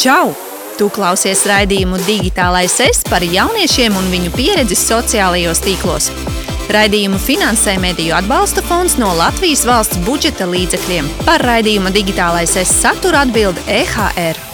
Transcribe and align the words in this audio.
Čau! 0.00 0.30
Tu 0.78 0.86
klausies 0.96 1.42
raidījumu 1.44 1.98
Digitālais 2.06 2.72
es 2.80 3.02
par 3.04 3.20
jauniešiem 3.20 3.98
un 4.00 4.06
viņu 4.08 4.32
pieredzi 4.32 4.78
sociālajos 4.80 5.60
tīklos. 5.66 6.08
Raidījumu 6.72 7.20
finansē 7.20 7.76
Mediju 7.82 8.16
atbalsta 8.16 8.64
fonds 8.64 8.96
no 8.96 9.12
Latvijas 9.18 9.66
valsts 9.68 10.00
budžeta 10.08 10.48
līdzekļiem. 10.48 11.10
Par 11.28 11.44
raidījuma 11.44 11.92
Digitālais 11.92 12.56
es 12.56 12.72
saturu 12.80 13.20
atbild 13.20 13.60
EHR. 13.68 14.49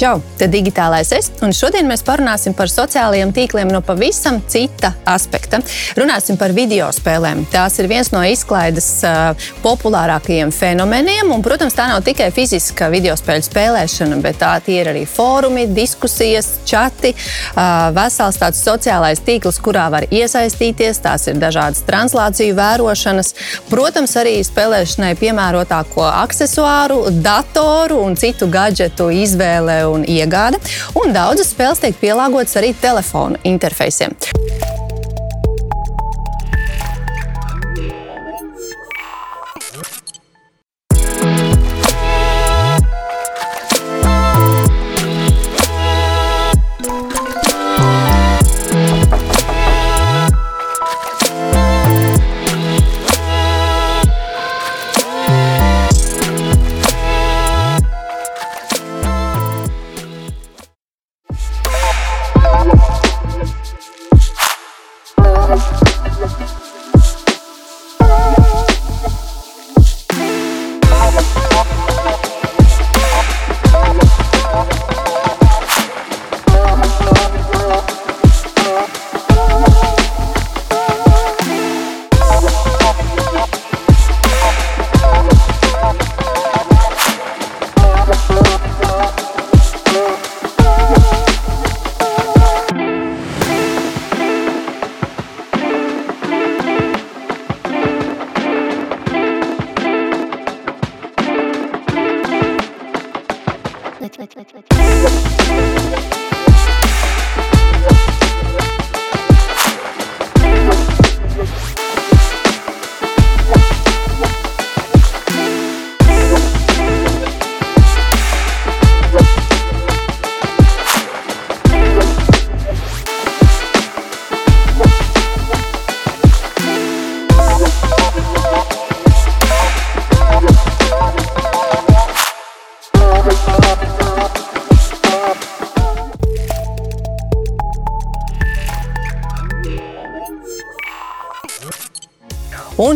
Čau! 0.00 0.22
Te 0.40 0.46
digitālais 0.48 1.10
es, 1.12 1.26
un 1.44 1.50
šodien 1.52 1.84
mēs 1.84 2.00
parunāsim 2.06 2.54
par 2.56 2.70
sociālajiem 2.72 3.34
tīkliem 3.36 3.68
no 3.68 3.82
pavisam 3.84 4.38
cita 4.48 4.94
aspekta. 5.04 5.58
Runāsim 5.98 6.38
par 6.40 6.54
video 6.56 6.86
spēlēm. 6.96 7.42
Tās 7.52 7.76
ir 7.82 7.88
viens 7.90 8.08
no 8.14 8.22
izklaides 8.24 8.86
uh, 9.04 9.50
populārākajiem 9.60 10.54
fenomeniem, 10.56 11.28
un, 11.34 11.44
protams, 11.44 11.76
tā 11.76 11.90
nav 11.90 12.00
tikai 12.06 12.30
fiziska 12.32 12.88
video 12.88 13.12
spēļu 13.20 13.44
spēlēšana, 13.44 14.16
bet 14.24 14.38
tā 14.40 14.54
ir 14.72 14.88
arī 14.88 15.02
fórumi, 15.04 15.66
diskusijas, 15.76 16.48
čati, 16.64 17.12
uh, 17.12 17.90
vesels 17.92 18.40
tāds 18.40 18.64
sociālais 18.64 19.20
tīkls, 19.28 19.60
kurā 19.60 19.90
var 19.92 20.08
iesaistīties. 20.08 21.02
Tās 21.04 21.28
ir 21.28 21.36
dažādas 21.44 21.84
translāciju 21.84 22.56
vērošanas, 22.56 23.34
protams, 23.68 24.16
arī 24.16 24.38
spēlēšanai 24.48 25.12
piemērotāko 25.20 26.08
accessoāru, 26.08 27.02
datoru 27.20 28.00
un 28.08 28.16
citu 28.16 28.48
gadgetu 28.48 29.12
izvēle 29.20 29.89
un 29.94 30.06
iegāde, 30.08 30.60
un 31.00 31.14
daudzas 31.16 31.52
spēles 31.54 31.82
tiek 31.82 31.98
pielāgotas 32.00 32.58
arī 32.60 32.74
telefona 32.80 33.40
interfeisiem. 33.44 34.16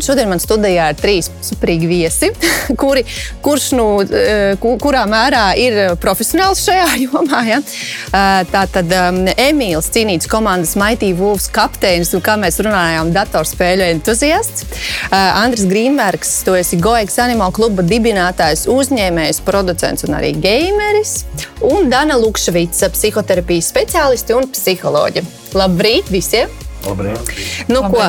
Šodien 0.07 0.31
man 0.31 0.43
studijā 0.43 0.91
ir 0.93 0.99
trīs 0.99 1.31
superīgi 1.45 1.89
viesi, 1.89 2.31
kuri, 2.81 3.05
kurš, 3.45 3.71
nu, 3.79 3.87
eh, 4.05 4.55
kurā 4.61 5.05
mērā 5.11 5.47
ir 5.61 5.97
profesionāls 6.03 6.65
šajā 6.67 6.89
jomā. 7.07 7.43
Ja? 7.49 7.61
Eh, 7.61 8.41
tā 8.53 8.65
tad 8.73 8.93
um, 8.99 9.23
Emīls 9.35 9.91
Cīnīts, 9.95 10.29
komandas 10.31 10.75
Mighty 10.81 11.13
Wolves 11.19 11.49
kapteinis 11.55 12.15
un, 12.17 12.25
kā 12.25 12.37
mēs 12.41 12.61
runājām, 12.65 13.13
datorspēļu 13.15 13.89
entuziasts. 13.95 14.67
Andris 15.15 15.67
Grīnbergs, 15.69 16.33
tu 16.47 16.55
esi 16.59 16.79
Goegs 16.83 17.19
Animal 17.23 17.53
kluba 17.55 17.85
dibinātājs, 17.87 18.67
uzņēmējs, 18.73 19.43
producents 19.47 20.07
un 20.09 20.19
arī 20.19 20.35
gameris. 20.41 21.23
Un 21.65 21.91
Dana 21.93 22.19
Lukševica, 22.21 22.91
psihoterapijas 22.95 23.71
speciālisti 23.75 24.37
un 24.37 24.51
psiholoģi. 24.53 25.25
Labrīt 25.55 26.11
visiem! 26.13 26.64
Labrīt. 26.84 27.33
Nu, 27.71 27.81
ko, 27.89 28.05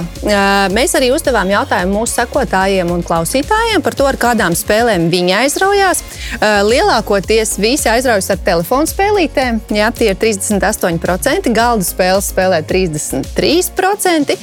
mēs 0.76 0.96
arī 0.98 1.12
uzdevām 1.16 1.50
jautājumu 1.54 2.02
mūsu 2.02 2.20
sekotājiem 2.20 2.90
un 2.92 3.04
klausītājiem 3.06 3.84
par 3.86 3.96
to, 3.96 4.08
ar 4.10 4.18
kādām 4.20 4.56
spēlēm 4.58 5.08
viņi 5.14 5.36
aizraujās. 5.46 6.02
Lielākoties 6.68 7.56
visi 7.62 7.88
aizraujas 7.92 8.32
ar 8.34 8.42
telefonu 8.44 8.90
spēlītēm. 8.90 9.62
Jā, 9.76 9.92
tie 9.96 10.10
ir 10.12 10.20
38%, 10.20 11.52
galda 11.56 11.88
spēles 11.88 12.30
spēlē 12.34 12.60
33%, 12.68 14.36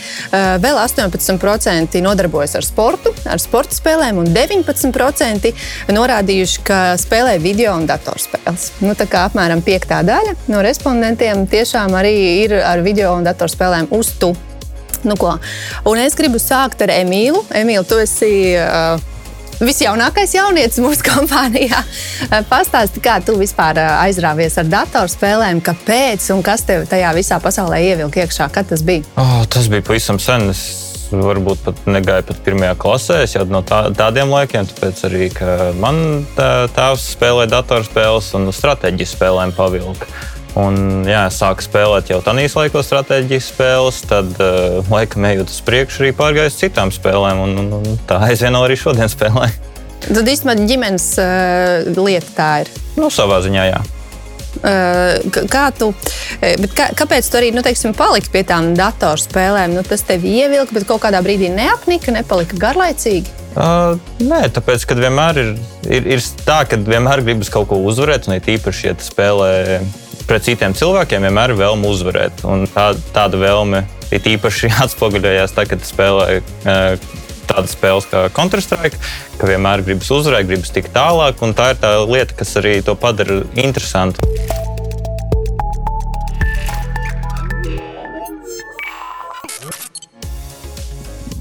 vēl 0.65 0.81
18% 0.81 2.01
nodarbojas 2.07 2.57
ar 2.61 2.67
sportu, 2.67 3.13
ar 3.29 3.43
sporta 3.43 3.77
spēlēm, 3.77 4.23
un 4.23 4.33
19% 4.33 5.53
norādījuši, 5.93 6.65
ka 6.67 6.81
spēlē 7.01 7.37
video 7.43 7.77
un 7.77 7.85
datorspēles. 7.91 8.71
Nu, 8.81 8.97
tā 8.99 9.07
kā 9.11 9.27
apmēram 9.29 9.61
piektā 9.67 10.01
daļa 10.07 10.39
no 10.49 10.65
respondentiem 10.65 11.45
tiešām 11.53 11.93
arī 11.99 12.17
ir 12.47 12.57
ar 12.63 12.81
video 12.85 13.13
un 13.19 13.29
datorspēlēm 13.29 13.93
uz 13.93 14.15
tu. 14.23 14.33
Nu, 15.03 15.17
ko? 15.19 15.35
Un 15.91 15.99
es 15.99 16.15
gribu 16.19 16.39
sākt 16.39 16.85
ar 16.85 16.93
Emīlu. 16.95 17.43
Emīlu, 17.59 17.87
tu 17.89 17.99
esi. 18.03 18.55
Uh, 18.59 19.09
Visjaunākais 19.63 20.33
jaunietis 20.35 20.81
mūsu 20.83 21.05
kompānijā. 21.11 21.85
Pastāsti, 22.51 23.03
kā 23.05 23.21
tu 23.23 23.37
vispār 23.39 23.79
aizrāvies 23.79 24.57
ar 24.59 24.67
datorspēlēm, 24.73 25.61
kāpēc 25.63 26.25
un 26.35 26.43
kas 26.43 26.67
tev 26.67 26.89
tajā 26.91 27.13
visā 27.15 27.39
pasaulē 27.43 27.79
ievilka 27.93 28.25
iekšā? 28.25 28.49
Kad 28.51 28.73
tas 28.73 28.83
bija? 28.87 29.07
Oh, 29.21 29.45
tas 29.47 29.71
bija 29.71 29.85
pavisam 29.87 30.19
sen. 30.23 30.49
Es 30.51 30.65
varbūt 31.13 31.63
pat 31.67 31.87
negāju 31.87 32.27
pat 32.31 32.43
pirmajā 32.47 32.75
klasē. 32.81 33.21
Jau 33.29 33.45
no 33.51 33.63
tā, 33.67 33.85
tādiem 33.97 34.33
laikiem, 34.33 34.67
tāpēc 34.71 35.05
arī 35.09 35.31
man 35.79 36.25
tēvs 36.37 37.13
spēlēja 37.15 37.53
datorspēles 37.59 38.33
un 38.39 38.51
stratēģiju 38.57 39.13
spēlēm 39.13 39.55
pavilka. 39.57 40.09
Un, 40.59 41.07
jā, 41.09 41.23
sāku 41.33 41.65
spēlēt 41.65 42.11
jau 42.13 42.19
tādās 42.25 42.53
laikos, 42.59 42.85
stratēģijas 42.91 43.47
spēles, 43.55 44.03
tad, 44.05 44.35
uh, 44.37 44.83
laikam, 44.93 45.25
ejot 45.31 45.49
uz 45.49 45.63
priekšu, 45.65 46.03
arī 46.05 46.11
pārgāju 46.17 46.53
uz 46.53 46.59
citām 46.61 46.93
spēlēm. 46.93 47.41
Un, 47.47 47.57
un, 47.63 47.71
un 47.79 48.03
tā 48.09 48.21
aizvien 48.29 48.59
arī 48.61 48.77
šodien 48.77 49.09
spēlēju. 49.13 49.71
Tad 50.03 50.29
īstenībā 50.29 50.69
ģimenes 50.69 51.09
uh, 51.23 51.89
lieta 51.97 52.37
tā 52.37 52.53
ir. 52.65 52.73
Nu, 52.99 53.09
savā 53.13 53.41
ziņā, 53.45 53.67
jā. 53.71 53.81
Uh, 54.53 55.47
kā 55.49 55.71
tu, 55.73 55.89
kā, 56.77 56.91
kāpēc 56.99 57.31
tu 57.33 57.39
arī 57.41 57.49
nu, 57.57 57.63
teiksim, 57.65 57.95
paliki 57.97 58.29
pie 58.35 58.43
tām 58.45 58.75
datorspēlēm? 58.77 59.73
Nu, 59.79 59.87
tas 59.89 60.05
tev 60.05 60.27
ievilka, 60.29 60.77
bet 60.77 60.85
kaut 60.91 61.01
kādā 61.07 61.23
brīdī 61.25 61.49
neapnika, 61.55 62.13
nepalika 62.13 62.61
garlaicīgi. 62.61 63.33
Uh, 63.53 63.97
nē, 64.21 64.45
tāpēc, 64.53 64.85
ka 64.89 64.97
vienmēr 65.01 65.41
ir, 65.41 65.51
ir, 65.89 66.13
ir 66.17 66.29
tā, 66.45 66.63
ka 66.69 66.77
vienmēr 66.77 67.25
gribas 67.25 67.49
kaut 67.53 67.71
ko 67.73 67.81
uzvarēt, 67.89 68.29
un 68.29 68.37
it 68.37 68.53
īpaši, 68.53 68.91
ja 68.91 68.97
spēlē 69.01 69.53
pret 70.29 70.47
citiem 70.47 70.75
cilvēkiem 70.77 71.27
vienmēr 71.27 71.53
ir 71.53 71.61
vēlme 71.61 71.91
uzvarēt. 71.91 72.45
Un 72.49 72.67
tā, 72.71 72.93
tāda 73.15 73.41
vēlme 73.41 73.85
ir 74.13 74.31
īpaši 74.37 74.73
atspoguļojās 74.85 75.55
tagad, 75.57 75.83
kad 75.83 75.89
spēlēju 75.89 76.43
eh, 76.43 77.11
tādas 77.49 77.77
spēles 77.77 78.09
kā 78.11 78.27
Counter-Strike, 78.35 78.99
ka 79.41 79.51
vienmēr 79.51 79.85
gribas 79.87 80.11
uzvarēt, 80.15 80.49
gribas 80.51 80.73
tikt 80.75 80.93
tālāk. 80.97 81.41
Tā 81.57 81.73
ir 81.75 81.81
tā 81.83 81.95
lieta, 82.07 82.37
kas 82.39 82.57
arī 82.61 82.79
to 82.85 82.97
padara 82.99 83.43
interesantu. 83.59 84.23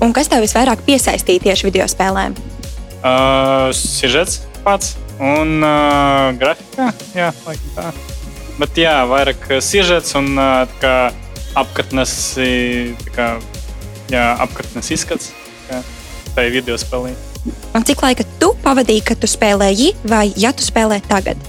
Un 0.01 0.15
kas 0.17 0.31
tev 0.31 0.41
visvairāk 0.41 0.81
piesaistīja 0.87 1.43
tieši 1.43 1.67
video 1.69 1.85
spēlēm? 1.89 2.33
Uh, 3.01 3.69
Sižets 3.73 4.41
pats 4.65 4.95
un 5.21 5.61
uh, 5.61 6.33
grafika. 6.41 6.89
Jā, 7.13 7.29
laikam 7.45 7.77
tā. 7.77 8.10
Bet 8.61 8.77
jā, 8.77 8.93
vairāk 9.09 9.47
sižets 9.65 10.13
un 10.19 10.35
kā 10.81 10.95
apkārtnes, 11.57 12.11
kā, 13.15 13.31
jā, 14.13 14.25
apkārtnes 14.45 14.91
izskats 14.93 15.31
tai 16.35 16.45
video 16.53 16.77
spēlē. 16.77 17.15
Un 17.73 17.85
cik 17.87 18.03
laika 18.05 18.25
tu 18.37 18.51
pavadīji, 18.61 19.01
kad 19.07 19.21
tu 19.21 19.29
spēlēji, 19.29 19.95
vai 20.05 20.27
ja 20.37 20.53
tu 20.53 20.61
spēlē 20.61 21.01
tagad? 21.09 21.41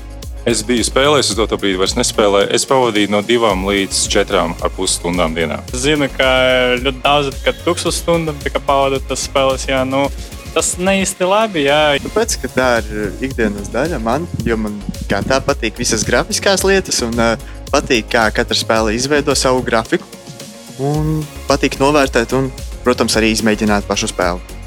Es 0.49 0.65
biju 0.67 0.83
spēlējis, 0.89 1.35
uz 1.35 1.51
to 1.53 1.57
brīdi 1.61 1.79
vairs 1.79 1.95
nespēlēju. 1.95 2.49
Es 2.57 2.65
pavadīju 2.67 3.13
no 3.13 3.21
divām 3.23 3.67
līdz 3.69 4.01
četrām 4.11 4.57
ar 4.65 4.73
pus 4.75 4.97
stundām 4.97 5.37
dienā. 5.37 5.61
Es 5.71 5.85
zinu, 5.85 6.09
ka 6.17 6.31
ļoti 6.81 7.03
daudz, 7.05 7.29
kad 7.45 7.61
tūkstoš 7.67 8.01
stundu 8.01 8.35
pavadīju 8.57 9.05
tas 9.13 9.29
spēles, 9.29 9.69
jā, 9.69 9.85
nu, 9.87 10.07
tas 10.55 10.75
ne 10.79 10.99
īsti 11.03 11.29
labi. 11.29 11.67
Jā. 11.67 11.99
Tāpēc, 12.05 12.37
ka 12.43 12.51
tā 12.53 12.69
ir 12.83 13.13
ikdienas 13.29 13.71
daļa 13.73 14.01
man, 14.03 14.27
jo 14.47 14.59
man 14.61 14.79
kā 15.11 15.23
tā 15.27 15.41
patīk 15.45 15.81
visas 15.81 16.07
grafiskās 16.09 16.65
lietas 16.67 17.03
un 17.07 17.15
uh, 17.19 17.37
patīk, 17.73 18.11
kā 18.13 18.29
katra 18.35 18.59
spēle 18.59 18.97
izveido 18.97 19.37
savu 19.39 19.65
grafiku. 19.67 20.09
Un 20.83 21.23
patīk 21.49 21.79
novērtēt 21.83 22.35
un, 22.39 22.51
protams, 22.83 23.17
arī 23.21 23.33
izmēģināt 23.37 23.87
pašu 23.89 24.11
spēli. 24.13 24.61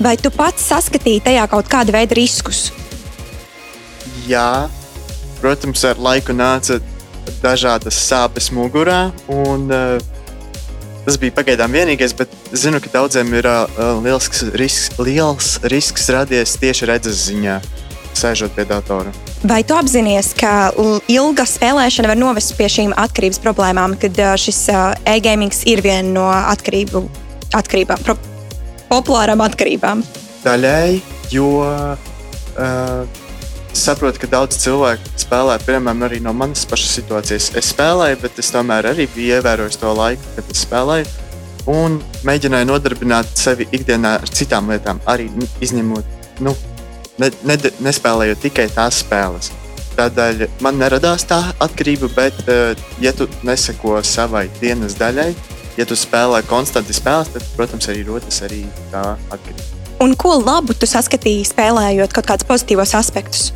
Vai 0.00 0.16
tu 0.20 0.32
pats 0.32 0.64
saskatīji 0.72 1.24
tajā 1.28 1.46
kaut 1.52 1.68
kādu 1.70 1.92
veidu 1.96 2.16
riskus? 2.16 2.68
Jā, 4.28 4.68
Protams, 5.40 5.80
ar 5.88 5.96
laiku 5.96 6.34
nāca 6.36 6.76
dažādas 7.40 7.96
sāpes 7.96 8.50
mugurā. 8.52 9.08
Un, 9.32 9.70
uh, 9.72 10.09
tas 11.10 11.18
bija 11.18 11.34
pagaidām 11.34 11.72
vienīgais, 11.74 12.12
bet 12.14 12.30
zinu, 12.54 12.78
ka 12.82 12.90
daudziem 12.92 13.32
ir 13.34 13.46
uh, 13.48 13.98
liels, 14.04 14.28
risks, 14.54 14.92
liels 15.02 15.56
risks 15.72 16.06
radies 16.14 16.54
tieši 16.60 16.86
redzes 16.86 17.24
ziņā, 17.26 17.56
sēžot 18.14 18.54
pie 18.54 18.66
datora. 18.68 19.10
Vai 19.42 19.62
tu 19.66 19.74
apzinājies, 19.74 20.30
ka 20.38 20.70
ilga 21.10 21.46
spēlēšana 21.48 22.12
var 22.12 22.20
novest 22.20 22.54
pie 22.58 22.68
šīm 22.70 22.94
atkarības 23.00 23.40
problēmām, 23.42 23.96
kad 23.98 24.20
šis 24.38 24.60
e-gaming 25.08 25.56
ir 25.72 25.82
viena 25.82 26.06
no 26.14 26.28
atkarību, 26.30 27.02
atkarībām, 27.58 28.04
pro, 28.06 28.14
populārām 28.92 29.42
atkarībām? 29.42 30.04
Daļēji, 30.44 31.02
jo 31.34 31.48
uh, 31.64 33.16
Es 33.70 33.84
saprotu, 33.86 34.18
ka 34.18 34.28
daudz 34.30 34.58
cilvēku 34.58 35.12
spēlē, 35.20 35.56
piemēram, 35.62 36.02
arī 36.06 36.18
no 36.24 36.32
manas 36.34 36.64
pašas 36.66 36.96
situācijas. 36.98 37.52
Es 37.58 37.70
spēlēju, 37.70 38.18
bet 38.24 38.40
es 38.42 38.50
tomēr 38.50 38.90
arī 38.90 39.06
biju 39.14 39.38
ievērojis 39.38 39.78
to 39.78 39.92
laiku, 39.94 40.32
kad 40.36 40.50
es 40.50 40.64
spēlēju. 40.66 41.06
Un 41.70 42.00
mēģināju 42.26 42.66
nodarbināt 42.66 43.30
sevi 43.38 43.68
ikdienā 43.70 44.16
ar 44.18 44.34
citām 44.34 44.72
lietām, 44.72 44.98
arī 45.10 45.28
izņemot, 45.62 46.20
nu, 46.42 46.56
ne, 47.22 47.30
ne, 47.46 47.58
nespēlējot 47.86 48.42
tikai 48.48 48.66
tās 48.74 49.02
spēles. 49.04 49.52
Tādēļ 49.98 50.46
man 50.64 50.78
neradās 50.80 51.26
tā 51.28 51.40
atkarība, 51.62 52.10
bet, 52.16 52.36
eh, 52.48 52.74
ja 53.02 53.12
tu 53.12 53.28
neseko 53.46 54.00
savai 54.02 54.48
dienas 54.60 54.96
daļai, 54.98 55.34
ja 55.76 55.86
tu 55.86 55.98
spēlē 55.98 56.42
konstanti 56.48 56.96
spēles, 56.96 57.34
tad, 57.34 57.44
protams, 57.56 57.90
arī 57.92 58.06
rodas 58.06 58.42
arī 58.46 58.64
tā 58.90 59.04
atkarība. 59.30 59.79
Un 60.00 60.14
ko 60.16 60.38
labu 60.40 60.72
tu 60.72 60.88
saskatīji 60.88 61.44
spēlējot 61.44 62.14
kaut 62.16 62.24
kādus 62.30 62.46
pozitīvos 62.48 62.94
aspektus? 62.96 63.50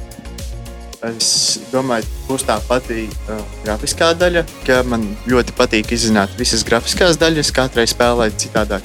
Es 1.05 1.57
domāju, 1.73 2.05
būs 2.29 2.45
tā 2.45 2.59
pati 2.69 3.07
uh, 3.09 3.41
grafiskā 3.65 4.11
daļa, 4.21 4.43
ka 4.67 4.83
man 4.89 5.07
ļoti 5.29 5.57
patīk 5.57 5.95
izzināt 5.97 6.37
visas 6.37 6.65
grafiskās 6.69 7.17
daļas, 7.21 7.53
katrai 7.57 7.87
spēlē 7.89 8.29
citādāk. 8.41 8.85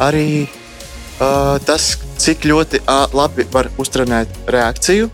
Arī 0.00 0.44
uh, 0.44 1.60
tas, 1.68 1.94
cik 2.24 2.48
ļoti 2.48 2.80
uh, 2.84 3.04
labi 3.12 3.44
var 3.52 3.68
uztrenēt 3.80 4.48
reakciju. 4.48 5.12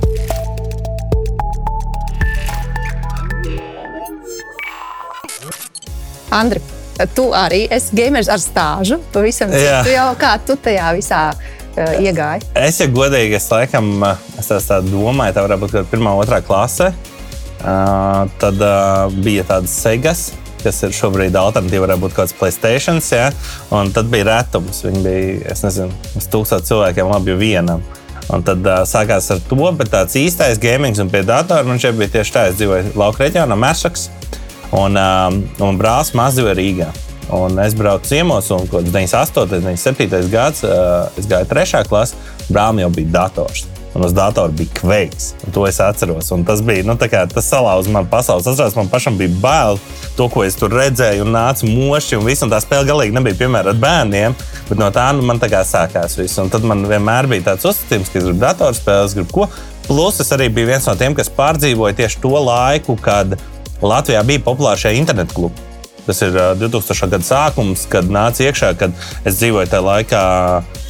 Andri, 6.31 6.63
tu 7.19 7.31
arī 7.35 7.65
esi 7.67 7.99
gamers 7.99 8.31
ar 8.31 8.39
stāžu. 8.39 9.03
Pavisam 9.11 9.51
citu 9.51 9.91
jau 9.91 10.13
kā 10.19 10.37
tu 10.47 10.55
tajā 10.55 10.93
visā 10.95 11.25
uh, 11.77 11.95
iegāji? 12.03 12.47
Es, 12.59 12.81
ja 12.83 12.89
godīgi, 12.91 13.39
es 13.39 13.49
laikam 13.53 13.93
es 14.41 14.51
tā 14.51 14.81
domāju, 14.87 15.37
tā 15.37 15.47
varētu 15.47 15.67
būt 15.67 15.91
pirmā, 15.93 16.15
otrā 16.19 16.43
klase. 16.45 16.93
Uh, 17.61 18.25
tad 18.41 18.63
bija 19.21 19.45
tādas 19.49 19.75
segas, 19.83 20.31
kas 20.65 20.81
ir 20.87 20.95
šobrīd 20.97 21.37
alternatīva, 21.37 21.87
varētu 21.87 22.05
būt 22.05 22.17
kaut 22.17 22.25
kāds 22.25 22.37
Playstation. 22.39 23.01
Ja? 23.13 23.31
Un 23.77 23.93
tad 23.95 24.11
bija 24.13 24.29
retums. 24.31 24.83
Viņi 24.87 25.03
bija, 25.05 25.41
es 25.53 25.65
nezinu, 25.67 25.93
uz 26.17 26.29
tūkstošiem 26.33 26.69
cilvēkiem 26.71 27.11
labi 27.13 27.37
vienam. 27.41 27.85
Un 28.31 28.45
tad 28.47 28.65
uh, 28.67 28.83
sākās 28.87 29.31
ar 29.35 29.43
to, 29.49 29.61
bet 29.75 29.91
tāds 29.91 30.15
īstais 30.19 30.61
gaming 30.63 30.99
un 31.03 31.11
pie 31.11 31.25
datora 31.27 31.67
man 31.67 31.81
šeit 31.83 31.99
bija 31.99 32.15
tieši 32.19 32.35
tā, 32.37 32.47
es 32.51 32.59
dzīvoju 32.61 32.95
lauka 33.01 33.25
reģionā, 33.25 33.59
Mērsaks. 33.59 34.09
Un, 34.71 34.95
um, 34.95 35.41
un 35.67 35.79
brālis 35.81 36.15
maz 36.15 36.39
dzīvoja 36.39 36.59
Rīgā. 36.61 36.91
Un 37.33 37.59
es 37.63 37.75
braucu 37.79 38.11
ciemos, 38.11 38.49
un 38.51 38.67
kaut 38.67 38.89
kāds 38.89 38.95
98, 38.95 39.61
97 39.63 40.31
gads, 40.33 40.65
uh, 40.67 41.07
es 41.19 41.29
gāju 41.31 41.47
trešā 41.51 41.85
klasē, 41.87 42.19
brālim 42.51 42.83
jau 42.83 42.91
bija 42.97 43.15
dators. 43.21 43.69
Un 43.95 44.05
uz 44.07 44.13
datora 44.15 44.53
bija 44.55 44.71
kveiks. 44.75 45.33
To 45.55 45.65
es 45.67 45.81
atceros. 45.83 46.31
Un 46.31 46.45
tas 46.47 46.61
bija 46.63 46.85
nu, 46.87 46.95
kā, 46.95 47.25
tas 47.31 47.49
salauza 47.51 47.91
man 47.91 48.07
pasaules. 48.11 48.47
Es 48.47 48.55
atceros, 48.55 48.77
man 48.79 48.91
pašam 48.91 49.17
bija 49.19 49.35
bail 49.43 49.81
to, 50.17 50.29
ko 50.31 50.45
es 50.47 50.55
tur 50.59 50.71
redzēju, 50.75 51.25
un 51.27 51.35
nāca 51.35 51.67
moši. 51.67 52.19
Un, 52.19 52.27
visu, 52.29 52.45
un 52.47 52.53
tā 52.55 52.61
spēle 52.63 52.87
galīgi 52.87 53.17
nebija 53.17 53.41
piemērota 53.43 53.83
bērniem. 53.83 54.37
Bet 54.69 54.79
no 54.79 54.93
tā 54.95 55.09
nu, 55.17 55.25
man 55.27 55.43
tā 55.43 55.51
kā 55.51 55.65
sākās 55.67 56.15
viss. 56.21 56.39
Un 56.39 56.53
tad 56.55 56.67
man 56.67 56.87
vienmēr 56.87 57.27
bija 57.31 57.49
tāds 57.51 57.67
uzskatījums, 57.73 58.13
ka 58.13 58.23
es 58.23 58.29
gribu 58.29 58.45
datorspēles, 58.45 59.17
gribu 59.19 59.35
ko. 59.41 59.49
Plus 59.89 60.23
es 60.23 60.31
arī 60.37 60.47
biju 60.55 60.71
viens 60.71 60.87
no 60.87 60.95
tiem, 60.95 61.17
kas 61.19 61.33
pārdzīvoja 61.35 61.99
tieši 62.05 62.23
to 62.23 62.37
laiku, 62.47 62.95
kad 63.03 63.35
Latvijā 63.83 64.23
bija 64.29 64.47
populāri 64.47 64.85
šie 64.85 64.95
internetu 65.01 65.35
klubi. 65.35 65.70
Tas 66.07 66.23
ir 66.27 66.35
uh, 66.35 66.53
2000. 66.59 67.11
gada 67.13 67.27
sākums, 67.27 67.87
kad 67.91 68.09
nāca 68.11 68.47
iekšā, 68.49 68.75
kad 68.81 68.97
es 69.25 69.41
dzīvoju 69.41 69.71
tajā 69.71 69.87
laikā. 69.87 70.25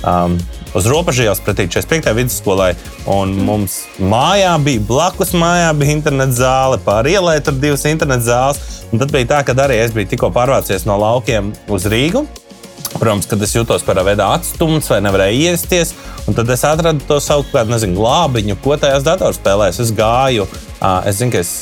Um, 0.06 0.40
Uz 0.70 0.86
robežas 0.86 1.40
pretī 1.42 1.64
45. 1.66 2.12
vidusskolai, 2.14 2.76
un 3.10 3.32
mums 3.42 3.80
mājā 3.98 4.52
bija 4.62 4.82
blakus 4.86 5.32
mājā 5.34 5.72
bija 5.74 5.96
interneta 5.96 6.36
zāle, 6.36 6.78
pāri 6.84 7.16
ielai 7.16 7.40
tur 7.42 7.56
divas 7.58 7.82
interneta 7.90 8.22
zāles. 8.22 8.60
Un 8.94 9.02
tad 9.02 9.10
bija 9.10 9.26
tā, 9.32 9.40
ka 9.46 9.56
arī 9.64 9.80
es 9.82 9.90
biju 9.94 10.12
tikko 10.12 10.30
pārvācies 10.34 10.86
no 10.86 10.94
laukiem 11.02 11.50
uz 11.74 11.88
Rīgu. 11.90 12.22
Protams, 13.00 13.26
kad 13.26 13.42
es 13.42 13.54
jutos 13.54 13.82
par 13.86 13.98
veidu 14.06 14.22
atstumts 14.22 14.90
vai 14.90 15.00
nevarēju 15.02 15.42
ierasties, 15.42 15.92
un 16.30 16.38
tad 16.38 16.50
es 16.54 16.62
atradu 16.66 17.02
to 17.06 17.18
savu 17.22 17.46
kādu, 17.50 17.74
nezinu, 17.74 17.98
glābiņu, 17.98 18.58
ko 18.62 18.78
tajās 18.78 19.06
datorspēlēs. 19.06 19.82
Es 19.82 19.90
gāju, 19.94 20.46
es 21.02 21.18
zinu, 21.18 21.34
ka 21.34 21.42
es 21.42 21.54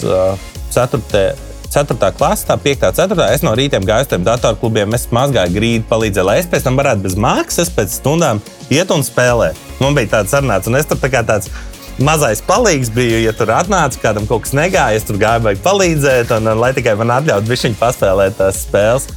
4. 0.76 1.48
4. 1.73 2.13
klasē, 2.19 2.57
5. 2.65 2.85
un 2.89 2.95
4. 2.97 3.27
es 3.35 3.45
no 3.45 3.55
rīta 3.59 3.81
gāju 3.81 4.07
uz 4.07 4.11
tiem 4.11 4.27
datorklubiem, 4.27 4.95
es 4.97 5.09
mazgāju 5.15 5.55
grīdu, 5.55 5.87
palīdzēju, 5.91 6.27
lai 6.27 6.39
es 6.43 6.49
pēc 6.51 6.65
tam 6.65 6.79
varētu 6.81 7.05
bez 7.05 7.17
maksas, 7.21 7.73
pēc 7.75 7.99
stundām 8.01 8.41
iet 8.73 8.93
un 8.95 9.05
spēlēt. 9.05 9.59
Man 9.83 9.97
bija 9.99 10.19
tāds 10.19 10.33
sarunāts, 10.35 10.71
un 10.71 10.79
es 10.81 10.89
tur 10.89 11.01
tā 11.01 11.11
kā 11.13 11.25
tāds 11.27 11.53
mazais 11.99 12.41
palīgs 12.47 12.93
biju, 12.95 13.19
ja 13.25 13.35
tur 13.37 13.53
atnāca 13.55 14.01
kādam 14.01 14.27
kaut 14.31 14.47
kas 14.47 14.55
negāja, 14.57 14.97
es 14.97 15.07
tur 15.07 15.19
gāju, 15.21 15.45
vajag 15.49 15.61
palīdzēt, 15.67 16.33
un, 16.39 16.49
un 16.53 16.63
lai 16.63 16.73
tikai 16.77 16.95
man 16.99 17.17
atļautu 17.19 17.53
viņu 17.53 17.79
paspēlēt 17.81 18.39
tās 18.39 18.63
spēles. 18.65 19.09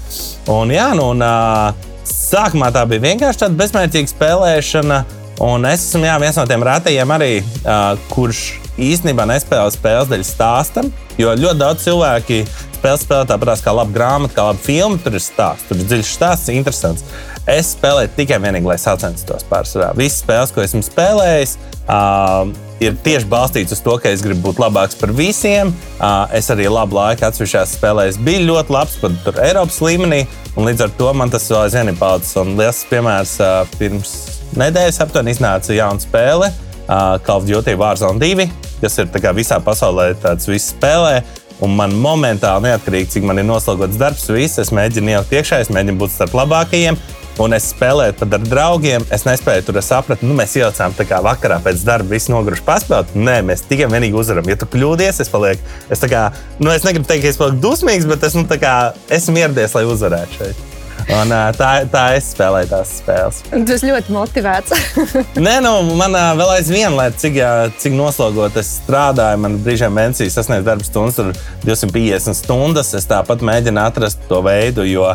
Un, 0.52 0.74
jā, 0.74 0.92
nu, 0.98 1.12
un, 1.14 1.24
sākumā 2.08 2.72
tā 2.74 2.84
bija 2.90 3.06
vienkārši 3.06 3.46
tāda 3.46 3.60
bezmērķīga 3.60 4.12
spēlēšana. 4.12 5.04
Un 5.42 5.66
es 5.66 5.88
esmu 5.88 6.06
jā, 6.06 6.18
viens 6.22 6.38
no 6.38 6.46
tiem 6.50 6.66
rētajiem 6.68 7.14
arī, 7.16 7.32
kurš 8.12 8.61
īstenībā 8.80 9.26
nespēlē 9.30 9.72
spēles 9.74 10.12
dēļ 10.12 10.26
stāstam, 10.26 10.92
jo 11.20 11.34
ļoti 11.36 11.60
daudz 11.60 11.84
cilvēki 11.86 12.42
spēles 12.82 13.04
spēlē 13.06 13.28
tāpat 13.30 13.62
kā 13.66 13.74
laba 13.76 13.94
grāmata, 13.94 14.36
kā 14.36 14.48
laba 14.48 14.64
filma. 14.64 15.00
Tur 15.02 15.18
ir 15.18 15.24
stāsts, 15.24 15.68
tur 15.70 15.80
ir 15.80 15.90
dziļš 15.90 16.16
stāsts, 16.16 16.52
interesants. 16.54 17.06
Es 17.50 17.74
spēlēju 17.76 18.14
tikai 18.18 18.40
vienīgi, 18.42 18.70
lai 18.70 18.78
sacenstos 18.82 19.46
pārsvarā. 19.50 19.92
Visas 19.98 20.22
spēles, 20.22 20.54
ko 20.54 20.64
esmu 20.64 20.84
spēlējis, 20.86 21.56
uh, 21.90 22.52
ir 22.82 22.98
tieši 23.06 23.30
balstīts 23.30 23.76
uz 23.76 23.82
to, 23.86 23.98
ka 24.02 24.14
es 24.14 24.24
gribu 24.26 24.48
būt 24.48 24.62
labāks 24.62 24.98
par 24.98 25.14
visiem. 25.18 25.74
Uh, 25.98 26.26
es 26.38 26.50
arī 26.54 26.70
labu 26.72 26.98
laiku 26.98 27.28
atsevišķās 27.28 27.76
spēlēs 27.78 28.22
biju 28.22 28.48
ļoti 28.50 28.78
labs, 28.78 28.98
pat 29.02 29.42
Eiropas 29.42 29.82
līmenī. 29.84 30.24
Līdz 30.58 30.88
ar 30.88 30.98
to 31.00 31.14
man 31.18 31.34
tas 31.34 31.50
vēl 31.50 31.66
aizvien 31.66 31.94
ir 31.94 32.02
palicis. 32.02 32.38
Un 32.42 32.58
liels 32.60 32.84
piemērs 32.90 33.38
uh, 33.42 33.62
pirms 33.78 34.18
nedēļas 34.58 35.02
aptuveni 35.06 35.34
iznāca 35.34 35.74
jauna 35.74 36.02
spēle, 36.04 36.52
uh, 36.52 36.71
Call 36.92 37.40
of 37.40 37.48
Duty 37.48 37.78
Warzone 37.80 38.20
2, 38.20 38.50
kas 38.82 38.98
ir 39.00 39.08
visā 39.38 39.62
pasaulē 39.64 40.12
tāds 40.20 40.50
viss 40.50 40.74
spēlē. 40.74 41.22
Un 41.62 41.76
man 41.78 41.94
momentāli, 41.94 42.66
neatkarīgi 42.66 43.12
cik 43.16 43.26
man 43.30 43.38
ir 43.38 43.46
noslēgts 43.46 44.00
darbs, 44.02 44.26
viss, 44.34 44.58
es 44.60 44.72
mēģinu 44.74 45.14
ielikt 45.14 45.36
iekšā, 45.38 45.60
es 45.62 45.70
mēģinu 45.70 46.00
būt 46.02 46.16
starp 46.16 46.34
labākajiem. 46.40 46.98
Un 47.40 47.56
es 47.56 47.70
spēlēju 47.72 48.18
pat 48.20 48.34
ar 48.36 48.44
draugiem. 48.44 49.06
Es 49.14 49.24
nespēju 49.24 49.64
tur 49.70 49.80
saprast, 49.86 50.26
nu, 50.26 50.34
mēs 50.38 50.58
ieliekām 50.58 50.98
tā 50.98 51.06
kā 51.08 51.22
vakarā 51.24 51.62
pēc 51.64 51.86
darba, 51.88 52.12
visu 52.12 52.34
noguruši 52.34 52.66
paspēlēt. 52.68 53.16
Nē, 53.16 53.38
mēs 53.48 53.64
tikai 53.70 53.88
vienīgi 53.94 54.20
uzvaram. 54.20 54.50
Ja 54.52 54.58
tu 54.60 54.68
kļūdies, 54.74 55.22
es 55.24 55.32
palieku. 55.32 55.64
Es, 55.94 56.04
kā, 56.12 56.28
nu, 56.60 56.74
es 56.74 56.86
negribu 56.88 57.08
teikt, 57.08 57.24
ka 57.24 57.32
es 57.32 57.40
palieku 57.40 57.64
dusmīgs, 57.70 58.10
bet 58.10 58.28
es 58.28 58.36
nu, 58.38 58.44
kā, 58.52 58.76
esmu 59.14 59.46
ieradies, 59.46 59.78
lai 59.78 59.88
uzvarētu 59.88 60.42
šeit. 60.42 60.71
Un, 61.12 61.34
tā, 61.58 61.70
tā 61.92 62.04
es 62.16 62.30
spēlēju 62.32 62.70
tās 62.72 62.94
spēles. 63.02 63.42
Tas 63.68 63.84
ļoti 63.84 64.14
motivēts. 64.16 64.76
Nē, 65.46 65.58
nu, 65.66 65.74
man 66.00 66.16
vēl 66.40 66.54
aizvien, 66.56 66.96
lai 66.96 67.10
cik, 67.12 67.36
cik 67.82 67.98
noslogot 67.98 68.56
es 68.62 68.78
strādāju, 68.80 69.42
man 69.44 69.60
brīžiem 69.66 69.92
mēnesī 69.98 70.30
sasniedz 70.32 70.66
darba 70.68 70.88
stundas, 70.88 71.20
tur 71.20 71.34
250 71.68 72.40
stundas. 72.40 72.94
Es 72.98 73.10
tāpat 73.12 73.44
mēģinu 73.44 73.84
atrast 73.84 74.24
to 74.32 74.40
veidu, 74.46 74.88
jo 74.88 75.10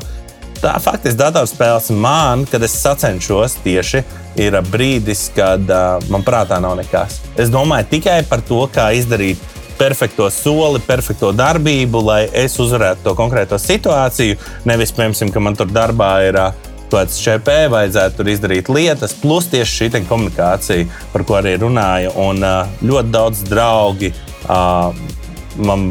tā 0.60 0.76
faktiski 0.82 1.20
datorspēles 1.20 1.90
man, 1.96 2.44
kad 2.50 2.64
es 2.64 2.76
sacenšos 2.76 3.58
tieši, 3.64 4.04
ir 4.40 4.56
brīdis, 4.68 5.30
kad 5.36 5.64
uh, 5.72 5.96
man 6.12 6.24
prātā 6.26 6.60
nav 6.60 6.76
nekas. 6.76 7.22
Es 7.40 7.52
domāju 7.52 7.88
tikai 7.96 8.20
par 8.28 8.44
to, 8.44 8.62
kā 8.72 8.90
izdarīt 8.96 9.40
perfekto 9.78 10.28
soli, 10.32 10.80
perfekto 10.84 11.32
darbību, 11.36 12.02
lai 12.04 12.22
es 12.32 12.56
uzvarētu 12.62 13.04
to 13.04 13.16
konkrēto 13.18 13.58
situāciju. 13.60 14.38
Nevis, 14.68 14.94
piemēram, 14.96 15.32
ka 15.32 15.42
man 15.42 15.58
tur 15.58 15.70
darbā 15.72 16.12
ir 16.28 16.40
kāds 16.90 17.18
ČP, 17.20 17.66
vajadzētu 17.72 18.20
tur 18.20 18.30
izdarīt 18.30 18.70
lietas, 18.72 19.14
plus 19.20 19.48
tieši 19.52 19.90
šī 19.90 20.04
komunikācija, 20.08 20.86
par 21.12 21.26
ko 21.26 21.40
arī 21.40 21.56
runāju. 21.62 22.14
Un 22.22 22.42
ļoti 22.86 23.14
daudz 23.14 23.44
draugi. 23.50 24.12
Man, 25.56 25.86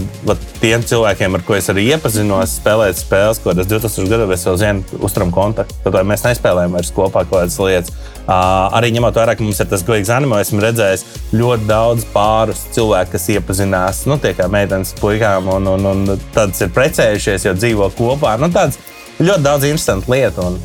tiem 0.62 0.84
cilvēkiem, 0.86 1.38
ar 1.38 1.44
kuriem 1.46 1.62
es 1.64 1.70
arī 1.72 1.86
iepazinos, 1.90 2.58
spēlēt 2.60 3.00
spēles, 3.00 3.40
ko 3.42 3.56
tas 3.58 3.70
2000 3.70 4.12
gados 4.12 4.30
mēs 4.30 4.46
jau 4.46 4.54
zinām, 4.62 4.84
uzturam 5.06 5.32
kontaktu. 5.34 5.78
Tad 5.82 5.98
mēs 6.06 6.26
nespēlējam 6.28 6.78
vairs 6.78 6.92
kopā 6.94 7.24
kaut 7.26 7.40
kādas 7.40 7.58
lietas. 7.62 7.94
Uh, 8.26 8.68
arī 8.78 8.92
ņemot 8.96 9.18
vērā, 9.18 9.36
ka 9.38 9.46
mums 9.46 9.62
ir 9.62 9.70
tas 9.70 9.86
goigs 9.86 10.10
anime, 10.14 10.38
esmu 10.42 10.62
redzējis 10.64 11.06
ļoti 11.38 11.68
daudz 11.70 12.06
pārus 12.14 12.64
cilvēku, 12.76 13.16
kas 13.16 13.28
iepazinās, 13.36 14.04
nu, 14.10 14.18
tie 14.22 14.34
kā 14.38 14.50
meitenes, 14.52 14.96
puikām, 15.02 15.50
un, 15.58 15.70
un, 15.76 15.90
un 15.92 16.24
tādas 16.34 16.62
ir 16.66 16.74
precējušies, 16.74 17.50
jo 17.50 17.54
dzīvo 17.58 17.92
kopā. 17.98 18.38
Nu, 18.42 18.50
tāds 18.54 18.82
ļoti 19.22 19.46
daudz 19.46 19.70
interesantu 19.70 20.14
lietu. 20.14 20.50
Un, 20.50 20.62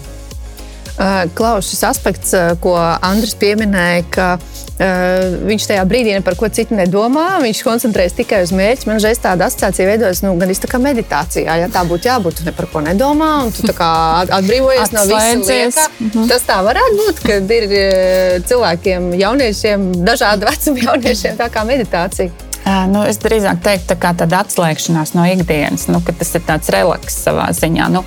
Klaus, 1.36 1.70
šis 1.70 1.84
aspekts, 1.88 2.34
ko 2.60 2.74
Andris 2.76 3.32
pieminēja, 3.40 4.04
ka 4.12 4.26
viņš 4.80 5.66
tajā 5.68 5.84
brīdī 5.88 6.16
par 6.24 6.36
ko 6.40 6.48
citu 6.48 6.76
nedomā, 6.78 7.40
viņš 7.42 7.62
koncentrējas 7.66 8.16
tikai 8.16 8.42
uz 8.46 8.52
mērķi. 8.56 8.88
Man 8.88 9.00
reiz 9.04 9.20
tāda 9.20 9.50
asociācija 9.50 9.88
veidojas 9.90 10.22
nu, 10.24 10.32
gan 10.40 10.52
kā 10.70 10.80
meditācijā. 10.80 11.58
Ja 11.60 11.68
tā 11.72 11.84
būtu 11.88 12.08
jābūt, 12.08 12.40
tu 12.40 12.48
ne 12.48 12.54
par 12.56 12.70
ko 12.72 12.82
nedomā, 12.84 13.30
un 13.44 13.52
tu 13.52 13.66
atbrīvojies 14.38 14.94
no 14.96 15.06
visas 15.10 15.48
lietas. 15.48 15.90
Mhm. 16.00 16.28
Tas 16.32 16.46
tā 16.48 16.60
varētu 16.64 17.00
būt, 17.02 17.24
kad 17.26 17.56
ir 17.58 17.74
cilvēkiem, 18.48 19.12
jauniešiem, 19.20 19.90
dažādu 20.06 20.48
vecumu 20.48 20.86
jauniešiem, 20.88 21.36
tā 21.40 21.50
kā 21.52 21.66
meditācija. 21.68 22.49
Nu, 22.64 23.02
es 23.08 23.18
drīzāk 23.22 23.62
teiktu, 23.64 23.96
tā 23.96 24.12
tāda 24.20 24.42
atslēgšanās 24.44 25.14
no 25.16 25.24
ikdienas, 25.32 25.86
nu, 25.90 26.02
ka 26.04 26.12
tas 26.16 26.34
ir 26.36 26.44
tāds 26.46 26.70
relaks 26.72 27.16
savā 27.24 27.48
ziņā. 27.56 27.88
Nu, 27.92 28.02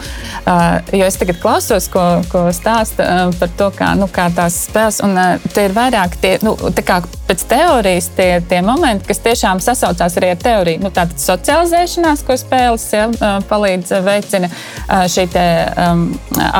jo 0.93 1.07
es 1.07 1.17
tagad 1.19 1.39
klausos, 1.41 1.89
ko, 1.91 2.03
ko 2.31 2.45
stāsta 2.55 3.31
par 3.39 3.53
to, 3.57 3.71
kā, 3.75 3.93
nu, 3.99 4.07
kā 4.13 4.29
tās 4.35 4.63
spēles, 4.67 5.01
un 5.05 5.17
tie 5.55 5.67
ir 5.67 5.75
vairāk 5.75 6.17
tie, 6.21 6.35
nu, 6.45 6.55
tā 6.75 6.85
kā 6.85 7.01
pēc 7.33 7.45
teorijas 7.49 8.09
tie 8.13 8.41
tie 8.49 8.61
momenti, 8.61 9.07
kas 9.09 9.21
tiešām 9.23 9.61
sasaucās 9.63 10.17
arī 10.19 10.33
ar 10.33 10.41
teoriju. 10.41 10.81
Nu, 10.83 10.91
tātad 10.93 11.17
socializēšanās, 11.21 12.21
ko 12.27 12.37
spēles 12.37 12.85
ja, 12.93 13.07
palīdz 13.49 13.93
veicina, 14.05 14.49
šī 15.09 15.25
te, 15.33 15.45
um, 15.81 16.05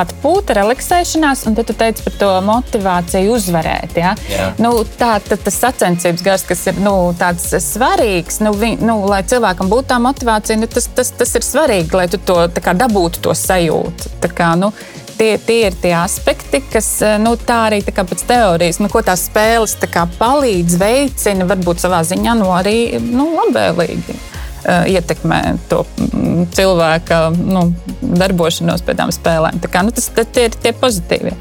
atpūta, 0.02 0.56
relaksēšanās, 0.58 1.46
un 1.50 1.58
tad 1.58 1.70
tu 1.70 1.76
teici 1.78 2.06
par 2.08 2.18
to 2.22 2.32
motivāciju 2.48 3.36
uzvarēt. 3.38 3.98
Ja? 4.00 4.16
Jā. 4.32 4.50
Nu, 4.62 4.74
tā, 4.98 5.16
tas 5.30 5.60
sacensības 5.60 6.26
gars, 6.26 6.48
kas 6.50 6.66
ir 6.72 6.82
nu, 6.82 6.96
tāds 7.20 7.52
svarīgs, 7.68 8.42
nu, 8.46 8.56
vi, 8.58 8.74
nu, 8.82 9.02
lai 9.10 9.22
cilvēkam 9.30 9.70
būtu 9.72 9.92
tā 9.94 10.02
motivācija, 10.02 10.58
nu, 10.62 10.72
tas, 10.72 10.90
tas, 10.98 11.14
tas 11.20 11.38
ir 11.38 11.46
svarīgi, 11.46 11.94
lai 12.00 12.10
tu 12.12 12.22
to 12.22 12.40
kā, 12.58 12.74
dabūtu 12.78 13.22
to 13.28 13.38
sajūtu. 13.38 14.18
Tā 14.24 14.34
kā, 14.34 14.54
nu, 14.60 14.74
tie, 15.18 15.38
tie 15.38 15.60
ir 15.70 15.78
tie 15.82 15.94
aspekti, 15.98 16.62
kas 16.74 16.90
eh, 17.06 17.18
nu, 17.22 17.36
tā 17.38 17.64
arī 17.70 17.82
tā 17.86 18.06
pēc 18.06 18.26
teorijas, 18.30 18.82
nu, 18.84 18.90
ko 18.92 19.04
tās 19.06 19.28
spēles 19.30 19.78
tā 19.82 20.06
palīdz, 20.20 20.78
veicina, 20.82 21.48
varbūt 21.50 21.84
savā 21.86 22.04
ziņā 22.08 22.38
nu, 22.40 22.52
arī 22.54 22.78
nu, 23.02 23.32
labvēlīgi. 23.40 24.18
Uh, 24.64 24.86
ietekmē 24.88 25.58
to 25.68 25.82
mm, 26.00 26.46
cilvēka 26.56 27.18
nu, 27.36 27.66
darbošanos 28.00 28.80
pēc 28.88 28.96
tām 28.96 29.10
spēlēm. 29.12 29.58
Tā 29.60 29.68
kā, 29.68 29.82
nu, 29.84 29.92
tas 29.92 30.08
tie 30.14 30.46
ir 30.48 30.56
tie 30.56 30.72
pozitīvie. 30.80 31.34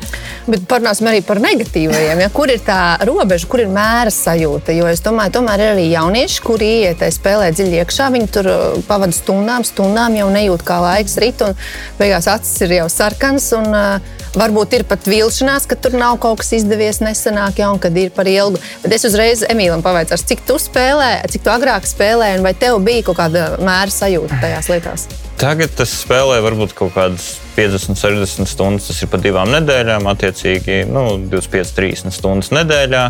Bet 0.48 0.64
parunāsim 0.66 1.06
arī 1.06 1.20
par 1.22 1.38
negatīvajiem. 1.42 2.24
Ja? 2.24 2.30
Kur 2.34 2.50
ir 2.50 2.64
tā 2.66 2.96
robeža, 3.06 3.46
kur 3.46 3.62
ir 3.62 3.70
mēra 3.70 4.10
sajūta? 4.10 4.74
Jo 4.74 4.88
es 4.90 5.04
domāju, 5.06 5.36
tomēr 5.36 5.62
ir 5.62 5.74
arī 5.76 5.86
jaunieši, 5.92 6.40
kuri 6.42 6.72
iet 6.88 7.04
spēlē 7.14 7.52
dziļi 7.54 7.78
iekšā. 7.84 8.10
Viņi 8.16 8.32
tur 8.34 8.50
uh, 8.50 8.64
pavada 8.90 9.14
stundām, 9.14 9.62
stundām 9.70 10.18
jau 10.18 10.26
nejūt, 10.34 10.66
kā 10.66 10.80
laiks 10.82 11.14
rit, 11.22 11.46
un 11.46 11.54
beigās 12.02 12.26
acis 12.32 12.66
ir 12.66 12.80
jau 12.80 12.90
sarkanas. 12.90 13.52
Un, 13.54 13.70
uh, 13.70 14.18
Varbūt 14.32 14.78
ir 14.78 14.84
pat 14.88 15.04
vilšanās, 15.04 15.66
ka 15.68 15.76
tur 15.76 15.92
nav 16.00 16.16
kaut 16.22 16.40
kas 16.40 16.54
izdevies 16.56 17.02
nesenāk, 17.04 17.58
ja, 17.60 17.68
un 17.68 17.80
kad 17.82 17.96
ir 18.00 18.08
par 18.16 18.28
ilgu. 18.30 18.60
Bet 18.80 18.94
es 18.96 19.04
uzreiz 19.04 19.42
Emīlam 19.44 19.84
pavaicāšu, 19.84 20.24
cik 20.30 20.46
tu 20.48 20.56
spēlē, 20.62 21.10
cik 21.28 21.44
tu 21.44 21.52
agrāk 21.52 21.84
spēlēji, 21.88 22.38
un 22.40 22.46
vai 22.46 22.54
tev 22.56 22.78
bija 22.84 23.04
kaut 23.10 23.18
kāda 23.20 23.44
mēra 23.60 23.92
sajūta 23.92 24.40
tajās 24.40 24.70
lietās? 24.72 25.04
Tagad 25.42 25.84
es 25.84 25.92
spēlēju 26.04 26.46
varbūt 26.46 26.72
kaut 26.78 26.94
kādas 26.96 27.34
50, 27.58 27.98
60 28.00 28.48
stundas. 28.48 28.88
Tas 28.88 29.02
ir 29.04 29.12
pa 29.12 29.20
divām 29.20 29.52
nedēļām, 29.52 30.08
attiecīgi 30.14 30.86
nu, 30.88 31.04
25, 31.28 31.76
30 31.76 32.16
stundas 32.16 32.52
nedēļā. 32.56 33.04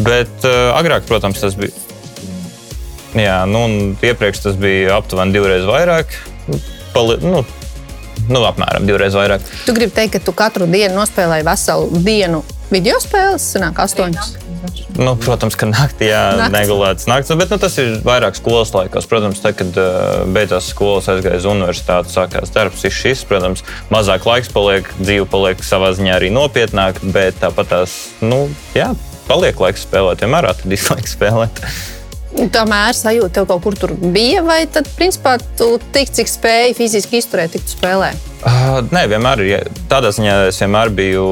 Bet 0.00 0.48
uh, 0.48 0.72
agrāk, 0.78 1.04
protams, 1.10 1.42
tas 1.42 1.58
bija. 1.58 1.74
Jā, 3.18 3.42
nu, 3.50 3.66
iepriekš 4.04 4.44
tas 4.46 4.58
bija 4.60 4.96
aptuveni 4.96 5.34
divreiz 5.36 5.68
vairāk. 5.68 6.14
Pali, 6.94 7.18
nu, 7.24 7.42
nu, 8.28 8.42
apmēram 8.48 8.86
divreiz 8.88 9.16
vairāk. 9.18 9.44
Tu 9.66 9.74
gribi 9.76 9.94
teikt, 9.94 10.18
ka 10.18 10.24
tu 10.28 10.36
katru 10.36 10.68
dienu 10.70 10.96
nospēlēji 10.98 11.48
veselu 11.48 12.04
dienu 12.04 12.44
video 12.72 13.00
spēles, 13.02 13.48
sanāk 13.54 13.80
astoņas. 13.84 14.36
Nu, 14.98 15.12
protams, 15.20 15.54
ka 15.54 15.68
naktī 15.70 16.08
negulēts 16.50 17.06
naktis, 17.08 17.36
bet 17.38 17.52
nu, 17.52 17.58
tas 17.62 17.76
ir 17.78 18.00
vairāk 18.06 18.38
skolas 18.38 18.72
laikos. 18.74 19.06
Protams, 19.10 19.38
tad, 19.44 19.54
kad 19.60 19.76
uh, 19.78 20.24
beidzās 20.34 20.72
skolas, 20.72 21.06
aizgāja 21.12 21.38
uz 21.38 21.46
universitāti, 21.46 22.10
sākās 22.12 22.50
darbs, 22.54 22.82
ir 22.88 22.94
šis. 22.94 23.22
Protams, 23.28 23.62
mazāk 23.94 24.26
laiks 24.26 24.50
paliek, 24.54 24.90
dzīve 24.98 25.28
paliek 25.30 25.62
savā 25.64 25.92
ziņā 25.94 26.16
arī 26.18 26.32
nopietnāk, 26.34 26.98
bet 27.14 27.38
tāpat 27.44 27.70
tās, 27.70 27.98
nu, 28.24 28.46
jā, 28.74 28.90
paliek 29.30 29.62
laiks 29.62 29.86
spēlēt, 29.86 30.26
vienmēr 30.26 30.50
atradīs 30.50 30.88
laiks 30.94 31.14
spēlēt. 31.14 31.62
Tā 32.28 32.64
mēra 32.68 32.92
sajūta 32.92 33.38
tev 33.38 33.46
kaut 33.48 33.62
kur 33.64 33.76
tur 33.78 33.94
bija, 34.12 34.42
vai 34.44 34.60
tad, 34.70 34.88
principā, 34.98 35.38
tu 35.56 35.70
tik 35.94 36.10
cik 36.12 36.28
spēji 36.28 36.74
fiziski 36.76 37.22
izturēt, 37.22 37.54
tik 37.54 37.64
tu 37.64 37.72
spēlē? 37.72 38.10
Uh, 38.44 38.82
nē, 38.92 39.06
vienmēr 39.10 39.42
ir. 39.46 39.70
Tādā 39.88 40.12
ziņā 40.14 40.34
es 40.50 40.60
vienmēr 40.60 40.92
biju 40.94 41.24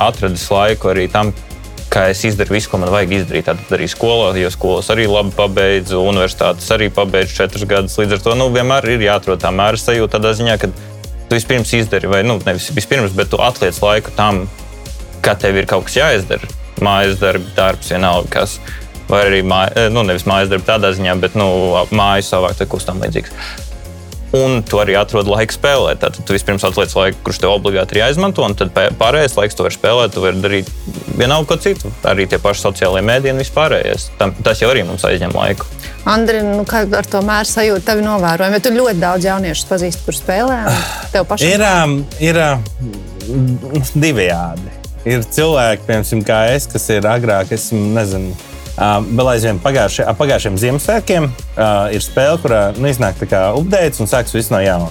atradis 0.00 0.46
laiku 0.50 0.88
arī 0.94 1.04
tam, 1.12 1.34
kā 1.92 2.06
es 2.12 2.24
izdaru 2.24 2.56
visu, 2.56 2.70
ko 2.72 2.80
man 2.80 2.92
vajag 2.94 3.12
izdarīt. 3.20 3.50
Tad 3.50 3.76
arī 3.76 3.90
skolā, 3.92 4.32
jo 4.40 4.50
skolas 4.54 4.88
arī 4.94 5.04
labi 5.10 5.36
pabeidzu, 5.36 6.00
universitātes 6.00 6.72
arī 6.74 6.88
pabeidzu 6.96 7.36
četrus 7.42 7.68
gadus. 7.68 7.98
Līdz 8.00 8.16
ar 8.16 8.24
to 8.24 8.38
nu, 8.40 8.48
vienmēr 8.56 8.88
ir 8.96 9.04
jāatrod 9.04 9.44
tā 9.44 9.52
mēra 9.54 9.80
sajūta 9.80 10.16
tādā 10.16 10.32
ziņā, 10.40 10.56
ka 10.64 10.72
tu 11.28 11.36
vispirms 11.36 11.76
izdari, 11.76 12.08
vai 12.08 12.24
nu, 12.24 12.40
nevis 12.48 12.72
vispirms, 12.72 13.12
bet 13.16 13.28
tu 13.34 13.40
atliec 13.44 13.76
laiku 13.84 14.16
tam, 14.16 14.46
ka 15.20 15.36
tev 15.36 15.60
ir 15.60 15.68
kaut 15.68 15.90
kas 15.90 16.00
jāizdara. 16.00 16.56
Mājas 16.80 17.18
darbi, 17.20 17.50
darbs, 17.56 17.92
vienalga 17.92 18.30
kas 18.32 18.60
vai 19.08 19.24
arī 19.28 19.40
māj, 19.46 19.72
eh, 19.76 19.88
nu, 19.92 20.04
nevis 20.06 20.26
mājas 20.28 20.52
darbu 20.52 20.68
tādā 20.68 20.92
ziņā, 20.96 21.16
bet 21.22 21.38
nu, 21.38 21.48
māju 21.90 22.28
savākt, 22.28 22.64
kas 22.68 22.88
tam 22.88 23.02
līdzīgs. 23.04 23.66
Un 24.36 24.60
tu 24.60 24.76
arī 24.76 24.92
atrod 25.00 25.28
laiku 25.30 25.54
spēlēt. 25.56 26.02
Tad 26.02 26.18
tu 26.20 26.34
vispirms 26.36 26.64
atliec 26.68 26.92
laiku, 26.92 27.16
kurš 27.24 27.38
tev 27.40 27.54
obligāti 27.54 27.96
ir 27.96 28.02
jāizmanto, 28.02 28.44
un 28.44 28.52
tad 28.58 28.74
pārējais 28.76 29.38
laiks 29.38 29.56
tu 29.56 29.64
vari 29.64 29.76
spēlēt, 29.76 30.12
tu 30.12 30.20
vari 30.20 30.42
darīt 30.42 30.68
vienalga 31.16 31.48
ko 31.48 31.56
citu. 31.64 31.88
Arī 32.04 32.26
tie 32.28 32.36
paši 32.42 32.66
sociālajie 32.66 33.06
mēdīji 33.08 33.32
un 33.32 33.40
vispārējais. 33.40 34.10
Tam, 34.20 34.34
tas 34.44 34.60
jau 34.60 34.68
arī 34.68 34.84
mums 34.84 35.06
aizņem 35.08 35.32
laiku. 35.32 35.64
Andri, 36.08 36.42
nu, 36.44 36.66
kā 36.68 36.84
ar 36.98 37.08
to 37.08 37.22
mēru 37.24 37.48
sajūtu 37.48 37.86
tevi 37.88 38.04
novērojam? 38.04 38.58
Ja 38.58 38.60
tu 38.64 38.74
ļoti 38.76 39.00
daudz 39.00 39.28
jauniešu 39.30 39.70
pazīsti, 39.70 40.04
kur 40.04 40.16
spēlē, 40.16 40.60
tev 41.14 41.24
pašam 41.28 41.48
ir, 41.48 41.64
ir 42.28 42.42
uh, 42.44 42.60
divējādi. 43.96 44.76
Ir 45.08 45.24
cilvēki, 45.24 45.88
piemēram, 45.88 46.24
kā 46.28 46.42
es, 46.52 46.68
kas 46.68 46.84
ir 46.92 47.08
agrāk, 47.08 47.54
es 47.56 47.70
nezinu 47.72 48.36
vēl 48.78 49.32
aizvien 49.34 49.60
pagājušie, 49.62 50.06
pagājušiem 50.18 50.58
Ziemassvētkiem 50.62 51.28
ir 51.94 52.04
spēle, 52.04 52.38
kurā 52.42 52.62
nu, 52.78 52.88
iznāk 52.90 53.20
updates 53.26 54.00
un 54.02 54.10
sākas 54.10 54.36
viss 54.36 54.54
no 54.54 54.62
jauna. 54.62 54.90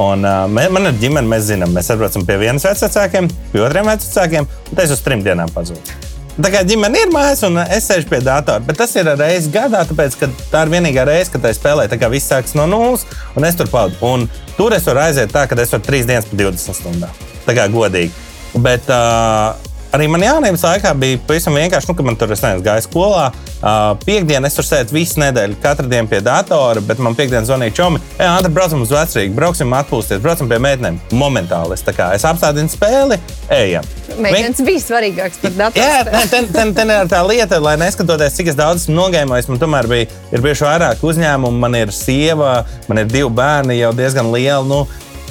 Un, 0.00 0.24
uh, 0.24 0.44
man 0.48 0.90
ir 0.90 0.98
ģimene, 1.00 1.28
mēs 1.30 1.46
zinām, 1.48 1.72
mēs 1.76 1.88
atbraucam 1.92 2.26
pie 2.28 2.36
vienas 2.40 2.66
vecākiem, 2.68 3.30
pie 3.52 3.62
otriem 3.64 3.88
vecākiem, 3.88 4.44
un 4.44 4.76
tas 4.76 4.92
uz 4.92 5.00
trim 5.04 5.22
dienām 5.24 5.52
pazūd. 5.54 5.94
Tā 6.36 6.50
kā 6.52 6.60
ģimene 6.68 7.06
ir 7.06 7.12
mājās, 7.14 7.40
un 7.48 7.56
es 7.62 7.86
sēžu 7.88 8.10
pie 8.10 8.18
datora. 8.20 8.60
Bet 8.60 8.76
tas 8.76 8.90
ir 8.98 9.08
reizes 9.08 9.48
gadā, 9.52 9.86
tāpēc 9.88 10.18
ka 10.20 10.28
tā 10.52 10.66
ir 10.66 10.72
vienīgā 10.74 11.06
reize, 11.08 11.30
kad 11.32 11.46
es 11.48 11.56
spēlēju. 11.56 11.88
Tā 11.94 11.96
kā 12.02 12.10
viss 12.12 12.28
sākas 12.28 12.52
no 12.58 12.66
nulles, 12.68 13.06
un 13.40 13.48
es 13.48 13.56
tur 13.56 13.70
pavadu. 13.72 13.96
Un 14.04 14.26
tur 14.58 14.76
es 14.76 14.84
varu 14.84 15.00
aiziet 15.06 15.32
tā, 15.32 15.46
ka 15.48 15.56
es 15.62 15.72
varu 15.72 15.86
trīs 15.86 16.04
dienas 16.04 16.28
pa 16.28 16.36
20 16.36 16.76
stundām. 16.76 17.22
Tā 17.46 17.56
kā 17.56 17.64
godīgi. 17.72 18.12
Bet 18.60 18.84
uh, 18.92 19.56
arī 19.96 20.08
man 20.12 20.24
jaunības 20.24 20.64
laikā 20.66 20.92
bija 21.00 21.18
pavisam 21.26 21.56
vienkārši, 21.56 21.88
nu, 21.90 21.96
ka 21.96 22.04
man 22.06 22.16
tur 22.20 22.32
es 22.34 22.42
nezinu, 22.44 22.64
gāju 22.66 22.84
skolā. 22.84 23.26
Uh, 23.56 23.94
Piektdienā 24.04 24.50
es 24.50 24.56
tur 24.58 24.66
sēdu 24.68 24.92
visu 24.92 25.20
nedēļu, 25.22 25.56
katru 25.62 25.88
dienu 25.88 26.10
pie 26.10 26.20
datora, 26.24 26.82
bet 26.84 27.00
man 27.02 27.16
piekdienas 27.16 27.48
zvanīja 27.48 27.74
čomi. 27.78 28.00
Ej, 28.18 28.28
Andri, 28.28 28.52
braucam 28.52 28.84
uz 28.84 28.92
vecrīgu, 28.92 29.32
brauksim 29.36 29.72
atpūsties, 29.78 30.20
braucam 30.24 30.50
pie 30.50 30.58
meitenēm. 30.62 30.98
Momentāli 31.16 31.78
es, 31.78 31.84
kā, 31.96 32.10
es 32.16 32.26
apstādinu 32.28 32.70
spēli, 32.72 33.16
ejam. 33.56 33.88
Meitenes 34.20 34.60
bija 34.64 34.82
svarīgāks 34.84 35.40
par 35.40 35.56
datoru. 35.56 35.82
Jā, 35.82 36.04
ten, 36.04 36.28
ten, 36.30 36.50
ten, 36.52 36.74
ten 36.76 36.92
ir 36.92 37.10
tā 37.10 37.22
lieta, 37.26 37.58
lai 37.64 37.74
neskatoties, 37.80 38.36
cik 38.36 38.52
es 38.52 38.58
daudz 38.58 38.84
esmu 38.84 38.98
nogājis, 39.00 39.48
man 39.50 39.60
tomēr 39.62 39.88
bija 39.90 40.42
bijuši 40.44 40.68
vairāk 40.68 41.02
uzņēmumu, 41.08 41.62
man 41.64 41.80
ir 41.80 41.92
sieva, 41.96 42.58
man 42.90 43.02
ir 43.02 43.10
divi 43.10 43.32
bērni 43.40 43.80
jau 43.80 43.92
diezgan 43.96 44.30
lieli. 44.34 44.68
Nu, 44.68 44.84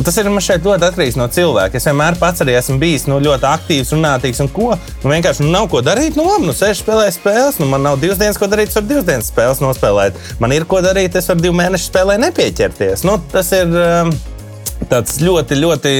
Tas 0.04 0.18
ir 0.20 0.28
šeit 0.44 0.66
ļoti 0.66 0.84
atkarīgs 0.90 1.16
no 1.16 1.28
cilvēka. 1.32 1.80
Es 1.80 1.88
vienmēr 1.88 2.18
pats 2.20 2.44
arī 2.44 2.58
esmu 2.60 2.75
bijis 2.82 3.06
nu, 3.08 3.22
ļoti 3.24 3.48
aktīvs, 3.48 3.94
runātīgs 3.96 4.42
un 4.44 4.50
ko. 4.52 4.74
Nu, 5.04 5.12
vienkārši 5.14 5.46
nu, 5.46 5.54
nav 5.54 5.70
ko 5.72 5.80
darīt. 5.86 6.18
Nu, 6.20 6.25
labi, 6.28 6.50
nu, 6.50 6.56
sēž 6.56 6.82
spēlēt 6.84 7.16
spēles. 7.16 7.62
Nu, 7.62 7.70
man 7.72 7.86
nav 7.88 8.02
divas 8.02 8.20
dienas, 8.20 8.40
ko 8.42 8.50
darīt. 8.52 8.74
Es 8.74 8.75
varu 8.75 8.92
divas 8.92 9.08
dienas 9.08 9.32
spēles 9.32 9.64
nospēlēt. 9.64 10.20
Man 10.44 10.56
ir 10.56 10.68
ko 10.68 10.82
darīt. 10.84 11.16
Es 11.16 11.32
varu 11.32 11.46
divu 11.48 11.56
mēnešu 11.62 11.88
spēlē 11.88 12.20
nepieķerties. 12.25 13.06
Nu, 13.08 13.16
tas 13.32 13.54
ir 13.56 13.72
um, 13.72 14.12
tāds 14.92 15.22
ļoti, 15.24 15.62
ļoti 15.64 15.96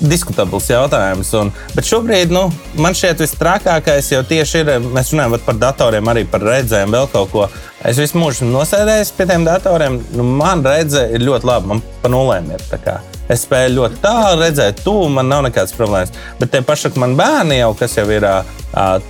diskutabls 0.00 0.68
jautājums. 0.70 1.32
Un, 1.40 1.52
bet 1.74 1.88
šobrīd 1.88 2.34
nu, 2.34 2.46
man 2.82 2.96
šķiet, 2.96 3.22
visstrakākais 3.24 4.12
jau 4.12 4.22
tieši 4.28 4.62
ir, 4.62 4.72
mēs 4.92 5.12
runājam 5.14 5.38
par 5.46 5.60
datoriem, 5.62 6.12
arī 6.12 6.26
par 6.30 6.44
redzēm, 6.44 6.94
vēl 6.94 7.10
kaut 7.12 7.32
ko. 7.32 7.50
Es 7.86 8.00
visu 8.00 8.18
mūžu 8.18 8.40
esmu 8.40 8.52
nosēdējis 8.54 9.12
pie 9.16 9.28
tiem 9.30 9.44
datoriem. 9.46 10.00
Nu, 10.16 10.26
man 10.40 10.64
redzē 10.66 11.08
ir 11.14 11.26
ļoti 11.26 11.52
labi, 11.52 11.74
man 11.74 11.84
pa 12.02 12.12
nulēm 12.12 12.50
ir. 12.56 12.66
Es 13.32 13.42
spēju 13.42 13.74
ļoti 13.74 13.96
tālu 14.04 14.44
redzēt, 14.44 14.84
tuvu 14.86 15.08
man 15.10 15.26
nav 15.30 15.42
nekādas 15.48 15.74
problēmas. 15.74 16.12
Bet 16.38 16.52
tie 16.52 16.60
paši 16.62 16.92
man 17.00 17.16
bērni 17.18 17.58
jau, 17.58 17.72
kas 17.78 17.96
jau 17.98 18.04
ir 18.12 18.22
uh, 18.22 18.44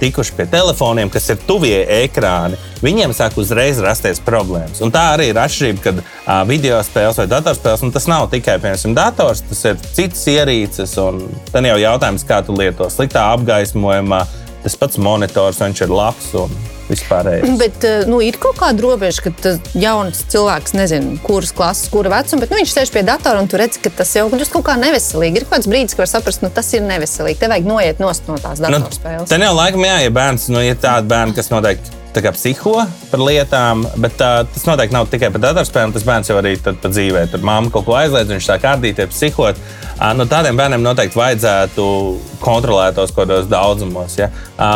tikuši 0.00 0.37
pie 0.38 0.46
telefoniem, 0.52 1.11
kas 1.12 1.28
ir 1.35 1.42
tuvie 1.49 1.82
ekrāni, 1.99 2.56
viņiem 2.85 3.12
sāk 3.16 3.37
uzreiz 3.40 3.80
rasties 3.85 4.23
problēmas. 4.25 4.80
Un 4.85 4.94
tā 4.94 5.04
arī 5.16 5.28
ir 5.32 5.40
atšķirība, 5.42 5.85
kad 5.85 6.00
uh, 6.00 6.40
video 6.49 6.80
spēles 6.87 7.20
vai 7.20 7.28
datorspēles, 7.35 7.85
un 7.85 7.92
tas 7.92 8.08
nav 8.08 8.30
tikai 8.32 8.56
piemēram 8.62 8.96
dators, 8.96 9.44
tas 9.50 9.62
ir 9.68 9.78
cits 9.85 10.25
ierīces. 10.32 10.96
Tad 11.52 11.68
jau 11.68 11.76
jautājums, 11.82 12.25
kā 12.26 12.40
tu 12.46 12.56
lieto 12.56 12.88
sliktā 12.92 13.28
apgaismojumā, 13.37 14.25
tas 14.66 14.78
pats 14.78 14.99
monitors, 15.02 15.62
viņš 15.62 15.87
ir 15.87 15.94
labs. 15.94 16.32
Un, 16.42 16.56
vispārējais. 16.87 17.56
Bet 17.62 17.85
eh, 17.87 18.04
nu, 18.06 18.20
ir 18.23 18.38
kaut 18.42 18.58
kāda 18.61 18.85
robeža, 18.85 19.25
ka 19.26 19.54
jauns 19.75 20.23
cilvēks 20.32 20.76
nezina, 20.76 21.16
kuras 21.26 21.52
klases, 21.56 21.90
kura 21.92 22.12
vecuma, 22.12 22.44
bet 22.44 22.52
nu, 22.52 22.61
viņš 22.61 22.75
sēž 22.76 22.94
pie 22.94 23.02
datora 23.06 23.42
un 23.42 23.50
tur 23.50 23.62
redz, 23.62 23.80
ka 23.82 23.90
tas 23.90 24.14
jau 24.16 24.28
ir 24.30 24.46
kaut 24.52 24.66
kā 24.68 24.78
neveselīgi. 24.80 25.42
Ir 25.42 25.49
kaut 25.49 25.58
kāds 25.58 25.70
brīdis, 25.70 25.96
kad 25.96 26.04
var 26.04 26.12
saprast, 26.14 26.42
ka 26.42 26.49
nu, 26.49 26.54
tas 26.54 26.73
ir 26.78 26.87
neveselīgi. 26.87 27.40
Tev 27.42 27.54
vajag 27.54 27.70
noiet 27.73 28.02
no 28.02 28.12
tās 28.14 28.62
nu, 28.62 28.70
datorspēles. 28.70 29.26
Nu, 29.26 29.30
Ten 29.35 29.46
jau 29.46 29.54
laikam, 29.56 29.87
jā, 29.88 30.00
ja 30.06 30.16
bērns, 30.20 30.50
nu, 30.54 30.62
ir 30.62 30.78
tādi 30.82 31.11
bērni, 31.11 31.37
kas 31.37 31.50
noteikti 31.54 32.05
kā, 32.25 32.32
psiho 32.37 32.75
par 33.11 33.23
lietām, 33.23 33.85
bet 34.02 34.20
uh, 34.20 34.42
tas 34.52 34.64
noteikti 34.68 34.96
nav 34.96 35.11
tikai 35.12 35.30
par 35.35 35.42
datorspēlēm. 35.49 35.94
Tas 35.94 36.06
bērns 36.06 36.30
jau 36.30 36.38
arī 36.40 36.54
pa 36.62 36.75
dzīvē 36.85 37.26
tur 37.32 37.44
māmu 37.46 37.73
kaut 37.75 37.87
ko 37.88 37.96
aizliedz, 37.99 38.30
viņš 38.32 38.49
sāk 38.49 38.66
ārdīties, 38.70 39.12
psihot. 39.12 39.61
No 40.16 40.26
tādiem 40.28 40.58
bērniem 40.58 40.82
noteikti 40.85 41.16
vajadzētu 41.16 41.85
kontrolētos 42.42 43.14
kaut 43.16 43.26
kādos 43.26 43.46
daudzumos. 43.49 44.18
Ja? 44.18 44.28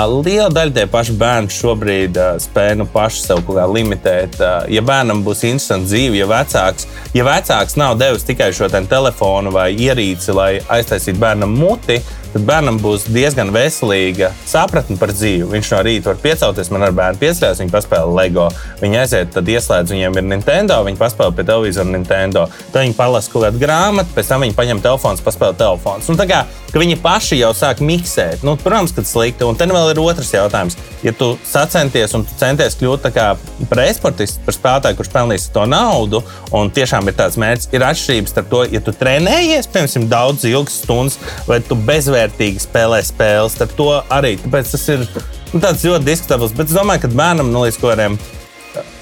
Liela 0.09 0.49
daļa 0.52 0.76
tie 0.78 0.87
paši 0.90 1.16
bērni 1.20 1.52
šobrīd 1.52 2.16
spēj 2.40 2.73
nu 2.80 2.87
paši 2.88 3.26
sev 3.26 3.42
kaut 3.44 3.59
kā 3.59 3.66
limitēt. 3.68 4.38
Ja 4.73 4.85
bērnam 4.87 5.20
būs 5.26 5.44
interesants 5.49 5.90
dzīve, 5.92 6.23
ja 6.23 6.28
vecāks, 6.30 6.88
ja 7.16 7.26
vecāks 7.26 7.76
nav 7.80 7.99
devis 8.00 8.25
tikai 8.28 8.49
šo 8.56 8.70
telefonu 8.70 9.52
vai 9.52 9.70
ierīci, 9.76 10.32
lai 10.37 10.50
aiztaisītu 10.73 11.20
bērnam 11.20 11.52
muti, 11.52 12.00
tad 12.34 12.44
bērnam 12.46 12.78
būs 12.82 13.08
diezgan 13.10 13.50
veselīga 13.54 14.30
sapratne 14.49 14.96
par 15.00 15.12
dzīvi. 15.14 15.49
Viņš 15.50 15.72
no 15.75 15.80
rīta 15.87 16.10
var 16.12 16.20
piecelties, 16.22 16.70
man 16.70 16.87
ar 16.87 16.94
bērnu 16.96 17.20
pieslēdzas, 17.20 17.62
viņi 17.62 17.75
paspēlē 17.75 18.14
LEGO. 18.20 18.46
Viņi 18.80 19.00
aiziet, 19.02 19.32
tad 19.34 19.50
ieslēdz, 19.50 19.94
viņiem 19.94 20.20
ir 20.20 20.28
Nintendo, 20.30 20.78
viņi 20.87 21.00
paspēlē 21.00 21.34
pie 21.37 21.46
televizora 21.49 21.90
Nintendo. 21.90 22.46
Tad 22.70 22.84
viņi 22.84 22.96
palasa 22.99 23.32
kaut 23.32 23.46
kādu 23.49 23.62
grāmatu, 23.62 24.14
pēc 24.14 24.30
tam 24.30 24.46
viņi 24.46 24.56
paņem 24.58 24.84
telefonu, 24.84 25.25
paspēlē 25.26 25.58
telefonu. 25.58 26.18
Tā 26.20 26.28
kā 26.30 26.44
viņi 26.76 27.00
paši 27.02 27.40
jau 27.40 27.50
sāk 27.56 27.82
miksēt, 27.82 28.45
nu, 28.47 28.54
protams, 28.60 28.95
ka 28.95 29.02
tas 29.02 29.14
slikti. 29.16 29.47
Un 29.49 29.58
tad 29.58 29.73
vēl 29.75 29.90
ir 29.95 30.02
otrs 30.04 30.30
jautājums. 30.34 30.78
Ja 31.02 31.14
tu 31.16 31.32
sacenties 31.49 32.14
un 32.14 32.26
tu 32.28 32.36
centies 32.38 32.76
kļūt 32.78 33.08
par 33.10 33.82
e-sportistu, 33.82 34.43
par 34.45 34.54
spēlētāju, 34.54 34.99
kurš 34.99 35.12
pelnīs 35.14 35.49
to 35.54 35.64
naudu, 35.69 36.21
un 36.54 36.71
tiešām 36.71 37.08
ir 37.08 37.16
tāds 37.16 37.38
mērķis, 37.40 37.71
ir 37.73 37.84
atšķirības 37.88 38.34
starp 38.34 38.50
to, 38.52 38.62
ja 38.75 38.82
tu 38.84 38.93
trenējies, 38.97 39.69
piemēram, 39.73 40.08
daudz 40.10 40.45
ilgas 40.50 40.76
stundas, 40.84 41.16
vai 41.49 41.60
tu 41.64 41.78
bezvēlīgi 41.88 42.20
bezvērtīgi 42.21 42.61
spēlē 42.61 43.00
spēles. 43.04 43.56
Ar 43.61 43.73
to 43.76 43.89
arī 44.13 44.37
Tāpēc 44.41 44.75
tas 44.75 44.89
ir 44.89 45.06
nu, 45.52 45.61
ļoti 45.61 46.04
diskutabls. 46.04 46.52
Bet 46.52 46.69
es 46.71 46.76
domāju, 46.76 47.04
ka 47.04 47.09
bērnam 47.15 47.50
nu, 47.52 47.65
līdz 47.65 47.80
kādiem 47.80 48.19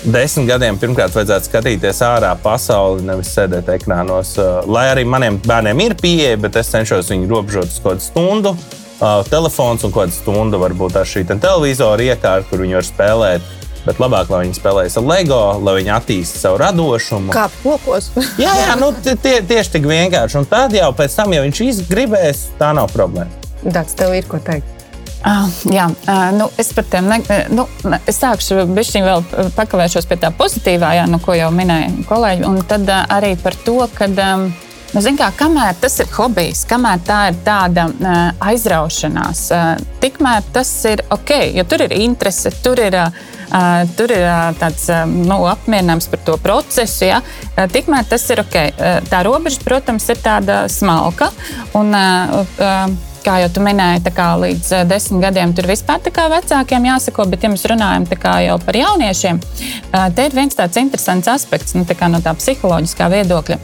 desmit 0.09 0.49
gadiem 0.49 0.79
pirmkārt 0.79 1.15
vajadzētu 1.15 1.51
skatīties 1.51 2.01
ārā 2.07 2.33
pasauli, 2.43 3.05
nevis 3.05 3.33
sēdēt 3.35 3.69
ekrānos. 3.75 4.37
Lai 4.67 4.89
arī 4.93 5.05
maniem 5.05 5.39
bērniem 5.45 5.85
ir 5.85 5.97
pieeja, 5.99 6.39
bet 6.41 6.57
es 6.57 6.71
cenšos 6.73 7.11
viņu 7.13 7.29
robežot 7.29 7.73
uz 7.73 7.81
kādu 7.85 8.05
stundu. 8.05 8.55
Uh, 8.99 9.21
telefons 9.31 9.85
un 9.87 9.93
kāda 9.95 10.11
stunda 10.11 10.59
varbūt 10.59 10.97
ar 10.99 11.07
šī 11.07 11.23
televizora 11.29 12.03
iekārta, 12.03 12.49
kur 12.51 12.65
viņi 12.65 12.81
var 12.81 12.87
spēlēt 12.87 13.53
bet 13.89 14.01
labāk, 14.03 14.31
lai 14.33 14.45
viņi 14.45 14.57
spēlējas 14.59 14.99
ar 15.01 15.07
LEGO, 15.09 15.43
lai 15.65 15.77
viņi 15.81 15.95
attīstītu 15.97 16.43
savu 16.45 16.61
radošumu. 16.63 17.35
Kā 17.35 17.47
pokos. 17.63 18.11
jā, 18.45 18.53
jā 18.63 18.75
nu, 18.81 18.93
tie, 19.09 19.39
tieši 19.41 19.79
tik 19.79 19.89
vienkārši. 19.89 20.41
Un 20.43 20.49
tad 20.49 20.77
jau 20.77 20.91
pēc 20.97 21.17
tam, 21.19 21.37
ja 21.37 21.45
viņš 21.47 21.63
izgribēs, 21.69 22.49
tā 22.61 22.75
nav 22.77 22.93
problēma. 22.95 23.33
Tāds 23.65 23.97
tev 23.99 24.15
ir 24.15 24.29
ko 24.29 24.41
teikt. 24.43 24.75
Uh, 25.19 25.49
jā, 25.67 25.89
uh, 26.07 26.29
nu, 26.31 26.47
es 26.63 26.69
par 26.77 26.87
tiem 26.87 27.09
ne, 27.11 27.19
nu, 27.51 27.65
es 28.07 28.21
sākšu 28.21 28.69
bišķiņ 28.71 29.03
vēl 29.03 29.25
pakavēšos 29.57 30.07
pie 30.07 30.19
tā 30.23 30.31
pozitīvā, 30.31 30.93
jā, 30.95 31.09
nu, 31.11 31.19
ko 31.19 31.35
jau 31.35 31.49
minēja 31.55 31.91
kolēģi. 32.07 32.47
Un 32.47 32.61
tad 32.71 32.87
uh, 32.87 33.03
arī 33.17 33.33
par 33.43 33.57
to, 33.67 33.81
ka, 33.99 34.07
um, 34.07 34.47
nu, 34.95 35.03
kā, 35.19 35.33
kamēr 35.41 35.75
tas 35.83 35.99
ir 36.05 36.13
hobijs, 36.15 36.63
kamēr 36.71 37.03
tā 37.09 37.19
ir 37.33 37.41
tāda 37.49 37.89
uh, 37.91 38.21
aizraušanās, 38.53 39.43
uh, 39.57 39.91
tikmēr 40.05 40.47
tas 40.55 40.71
ir 40.87 41.03
ok, 41.11 41.35
jo 41.59 41.67
tur 41.67 41.89
ir 41.89 41.99
interese, 41.99 42.55
tur 42.63 42.87
ir. 42.87 43.03
Uh, 43.09 43.35
Tur 43.97 44.13
ir 44.13 44.25
tāds 44.61 44.87
nu, 45.09 45.41
apmierinājums 45.49 46.09
par 46.13 46.25
to 46.27 46.37
procesu. 46.43 47.09
Ja? 47.09 47.21
Tikmēr 47.57 48.09
tas 48.11 48.27
ir 48.33 48.43
ok. 48.45 48.57
Tā 49.09 49.23
robeža, 49.27 49.63
protams, 49.65 50.09
ir 50.13 50.21
tāda 50.25 50.65
smalka. 50.73 51.31
Un, 51.79 51.95
kā 53.25 53.39
jau 53.43 53.49
tu 53.53 53.63
minēji, 53.65 54.13
kā 54.15 54.29
līdz 54.41 54.71
desmit 54.89 55.25
gadiem 55.27 55.53
tur 55.57 55.67
vispār 55.69 56.01
vecākiem 56.33 56.87
jāsako, 56.89 57.27
bet, 57.29 57.43
ja 57.45 57.51
mēs 57.53 57.67
runājam 57.69 58.07
jau 58.09 58.59
par 58.65 58.79
jauniešiem, 58.79 59.41
te 60.15 60.29
ir 60.29 60.37
viens 60.37 60.57
tāds 60.57 60.79
interesants 60.81 61.29
aspekts 61.29 61.75
nu, 61.75 61.85
tā 61.85 62.09
no 62.09 62.23
tā 62.25 62.33
psiholoģiskā 62.39 63.11
viedokļa. 63.13 63.59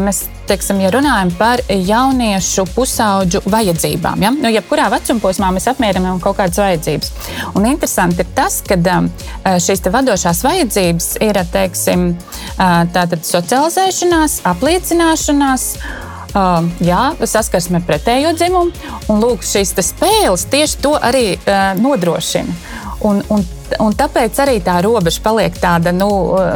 Mēs 0.00 0.24
teiksim, 0.48 0.80
ja 0.84 0.90
runājam 0.94 1.32
par 1.38 1.62
jauniešu 1.68 2.66
pusauģu 2.74 3.42
vajadzībām, 3.50 4.24
ja? 4.24 4.32
nu, 4.34 4.50
jebkurā 4.52 4.88
vecuma 4.92 5.22
posmā 5.22 5.50
mēs 5.54 5.68
apmierinām 5.72 6.20
kaut 6.24 6.38
kādas 6.40 6.60
vajadzības. 6.62 7.12
Un 7.54 7.68
interesanti 7.70 8.24
ir 8.24 8.30
tas, 8.36 8.60
ka 8.66 8.78
um, 8.96 9.10
šīs 9.44 9.84
vadošās 9.94 10.44
vajadzības 10.46 11.10
ir 11.24 11.40
teiksim, 11.52 12.08
uh, 12.58 13.20
socializēšanās, 13.34 14.42
apliecināšanās. 14.54 15.68
Uh, 16.34 16.66
jā, 16.82 17.12
saskarsme 17.30 17.78
ar 17.78 17.84
pretējo 17.86 18.32
dzimumu, 18.34 18.72
un 19.12 19.20
lūk, 19.22 19.44
šīs 19.46 19.70
spēles 19.86 20.48
tieši 20.50 20.80
to 20.82 20.96
arī 20.98 21.36
uh, 21.36 21.76
nodrošina. 21.78 22.56
Un, 23.06 23.20
un 23.30 23.44
un 23.80 23.94
tāpēc 23.96 24.38
arī 24.44 24.58
tā 24.64 24.76
robeža 24.84 25.22
paliek 25.24 25.54
tāda 25.60 25.92
nu, 25.94 26.08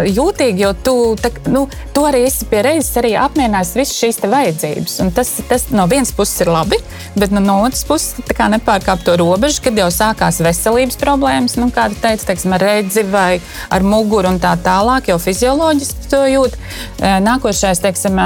jūtīga, 0.06 0.58
jo 0.62 0.72
tu, 0.84 0.94
tā, 1.20 1.30
nu, 1.50 1.64
tu 1.94 2.04
arī 2.08 2.24
esi 2.28 2.46
pie 2.50 2.62
reizes 2.66 2.96
arī 3.00 3.14
apmierinājis 3.18 3.74
visas 3.78 3.98
šīs 3.98 4.20
vajadzības. 4.24 4.98
Un 5.04 5.12
tas, 5.16 5.30
tas 5.48 5.68
no 5.74 5.86
vienas 5.90 6.12
puses 6.16 6.44
ir 6.44 6.52
labi, 6.52 6.78
bet 7.18 7.32
nu, 7.34 7.42
no 7.44 7.60
otras 7.66 7.84
puses 7.88 8.18
nepārkāpt 8.38 9.06
to 9.06 9.16
robežu, 9.20 9.62
kad 9.64 9.78
jau 9.78 9.88
sākās 9.92 10.40
veselības 10.44 10.98
problēmas, 11.00 11.56
nu, 11.60 11.70
kāda 11.74 11.96
teica, 12.02 12.30
teiksim, 12.30 12.54
ar 12.56 12.64
redzi 12.64 13.04
vai 13.08 13.40
ar 13.74 13.86
muguru 13.86 14.32
un 14.32 14.40
tā 14.42 14.54
tālāk, 14.64 15.10
jau 15.12 15.18
fizioloģiski 15.22 16.10
to 16.12 16.22
jūt. 16.32 16.56
Nākošais, 17.24 17.82
teiksim, 17.84 18.20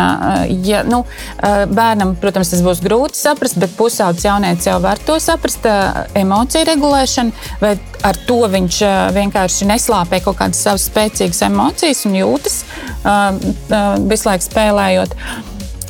ja, 0.66 0.83
nu, 0.88 1.03
bērnam, 1.40 2.14
protams, 2.23 2.53
tas 2.53 2.62
būs 2.64 2.83
grūti 2.85 3.18
saprast, 3.18 3.59
bet 3.62 3.75
pusaudzis 3.79 4.27
jaunietis 4.29 4.68
jau 4.71 4.79
var 4.83 5.01
to 5.03 5.18
saprast, 5.23 5.66
emociju 6.18 6.68
regulēšana, 6.73 7.49
vai 7.62 7.75
ar 8.07 8.18
to 8.27 8.40
viņš 8.51 8.72
vienkārši 9.17 9.69
neslāpē 9.69 10.23
kaut 10.25 10.41
kādas 10.41 10.65
savas 10.65 10.89
spēcīgas 10.91 11.45
emocijas 11.49 12.05
un 12.09 12.19
jūtas 12.21 12.61
visu 14.09 14.31
laiku 14.31 14.49
spēlējot. 14.49 15.19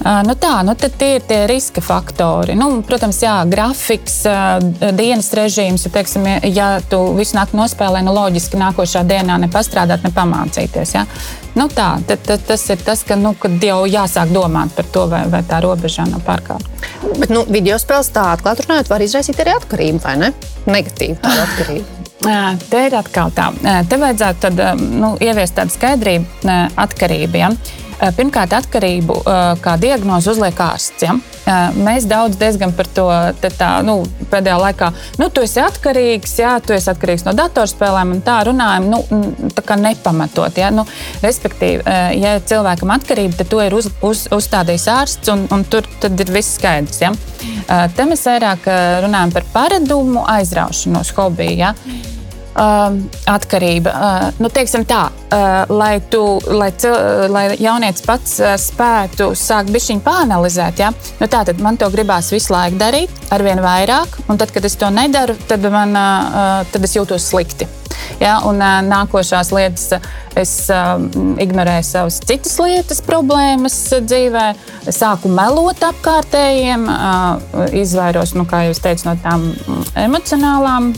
Nu 0.03 0.35
tā, 0.35 0.65
nu 0.67 0.73
tie 0.75 1.13
ir 1.15 1.23
tie 1.29 1.45
riska 1.47 1.83
faktori. 1.85 2.57
Nu, 2.59 2.81
protams, 2.83 3.21
jā, 3.23 3.37
grafiks, 3.47 4.23
dienas 4.99 5.31
režīms. 5.37 5.87
Ja, 5.87 5.93
teiksim, 5.95 6.27
ja 6.51 6.69
tu 6.91 6.99
visu 7.15 7.37
nakti 7.39 7.59
nospēlē, 7.61 8.03
nu 8.03 8.15
loģiski 8.17 8.59
nākošā 8.59 9.05
dienā 9.07 9.39
ne 9.39 9.51
pastrādāt, 9.53 10.03
ne 10.03 10.11
pamācīties. 10.17 10.97
Ja? 10.97 11.07
Nu 11.55 11.69
tā, 11.71 11.93
tad, 12.09 12.27
tad, 12.27 12.43
tas 12.49 12.67
ir 12.75 12.83
tas, 12.83 13.07
ka 13.07 13.19
nu, 13.21 13.37
jau 13.63 13.81
jāsāk 13.87 14.35
domāt 14.35 14.75
par 14.75 14.91
to, 14.91 15.07
vai, 15.13 15.23
vai 15.31 15.45
tā 15.47 15.63
robeža 15.63 16.09
nav 16.11 16.27
pārkāpta. 16.27 16.91
Bet 17.21 17.31
nu, 17.31 17.47
video 17.47 17.79
spēles 17.79 18.11
tā 18.11 18.33
atklāti 18.35 18.67
runājot, 18.67 18.91
var 18.91 19.07
izraisīt 19.07 19.39
arī 19.45 19.59
atkarību, 19.61 20.03
vai 20.03 20.19
ne? 20.25 20.37
Negatīvu 20.67 21.21
atkarību. 21.23 22.02
Te 22.23 22.85
ir 22.87 22.95
atkal 22.95 23.33
tā. 23.35 23.51
Te 23.89 23.99
vajadzētu 23.99 24.45
tad, 24.47 24.61
nu, 24.79 25.17
ieviest 25.23 25.57
tādu 25.59 25.75
skaidrību, 25.75 26.47
atkarību. 26.79 27.41
Ja? 27.41 27.51
Pirmkārt, 28.17 28.51
atkarību 28.57 29.15
kā 29.63 29.77
diagnozi 29.79 30.33
uzliek 30.33 30.59
ārsts. 30.59 31.05
Ja? 31.05 31.17
Mēs 31.75 32.07
daudz 32.11 32.39
diezgan 32.39 32.73
par 32.75 32.89
to 32.95 33.05
tā, 33.59 33.69
nu, 33.87 34.01
pēdējā 34.31 34.57
laikā, 34.59 34.89
nu, 35.19 35.29
tu 35.35 35.43
esi 35.43 35.61
atkarīgs, 35.63 36.35
jā, 36.43 36.53
tu 36.63 36.75
esi 36.75 36.91
atkarīgs 36.91 37.27
no 37.27 37.35
datorspēlēm, 37.39 38.15
un 38.17 38.23
tā 38.27 38.41
runājam, 38.47 38.89
nu, 38.91 39.03
tā 39.55 39.65
kā 39.67 39.79
nepamatot. 39.79 40.59
Ja? 40.59 40.71
Nu, 40.75 40.87
respektīvi, 41.23 41.83
ja 42.19 42.37
ir 42.39 42.47
cilvēkam 42.51 42.95
atkarība, 42.95 43.39
tad 43.43 43.51
to 43.51 43.63
ir 43.63 43.75
uz, 43.79 43.91
uz, 44.03 44.25
uzstādījis 44.35 44.89
ārsts, 44.95 45.35
un, 45.35 45.47
un 45.55 45.67
tur 45.71 45.87
ir 46.07 46.35
viss 46.35 46.59
skaidrs. 46.59 47.03
Ja? 47.03 47.13
Te 47.95 48.07
mēs 48.07 48.27
vairāk 48.31 48.67
runājam 49.07 49.35
par 49.35 49.47
paradumu, 49.55 50.23
aizraušanos, 50.39 51.15
hobiju. 51.19 51.59
Ja? 51.67 51.75
Um, 52.53 52.99
atkarība. 53.33 53.93
Uh, 53.97 54.41
nu, 54.45 54.51
teiksim 54.53 54.83
tā, 54.85 55.07
uh, 55.09 55.71
lai, 55.73 56.03
tu, 56.13 56.21
lai, 56.53 56.69
cil, 56.77 56.93
lai 57.33 57.47
jaunietis 57.57 58.05
pats 58.05 58.35
uh, 58.43 58.53
spētu 58.61 59.31
sākt 59.39 59.73
bišķiņu 59.73 60.05
pāanalizēt, 60.05 60.83
ja? 60.85 60.93
nu, 60.93 61.31
tā 61.33 61.47
tad 61.49 61.65
man 61.65 61.81
to 61.81 61.89
gribās 61.95 62.29
visu 62.35 62.53
laiku 62.53 62.77
darīt, 62.83 63.23
arvien 63.33 63.65
vairāk, 63.65 64.21
un 64.29 64.37
tad, 64.37 64.53
kad 64.53 64.69
es 64.69 64.77
to 64.77 64.93
nedaru, 64.93 65.39
tad, 65.49 65.65
man, 65.73 65.97
uh, 65.97 66.29
uh, 66.29 66.75
tad 66.75 66.85
es 66.85 66.99
jūtos 66.99 67.33
slikti. 67.33 67.71
Ja, 68.21 68.41
un 68.49 68.61
nākošās 68.61 69.53
lietas, 69.55 69.95
es 70.39 70.53
ignorēju 71.43 71.85
savas 71.87 72.19
citas 72.25 72.55
lietas, 72.61 73.03
problēmas 73.05 73.77
dzīvē, 74.05 74.45
sāku 74.93 75.31
melot 75.33 75.83
apkārtējiem, 75.87 76.87
izvairos, 77.79 78.35
nu, 78.39 78.47
kā 78.49 78.65
jau 78.69 78.77
teicu, 78.85 79.09
no 79.09 79.17
tām 79.23 79.49
emocionālām, 80.05 80.93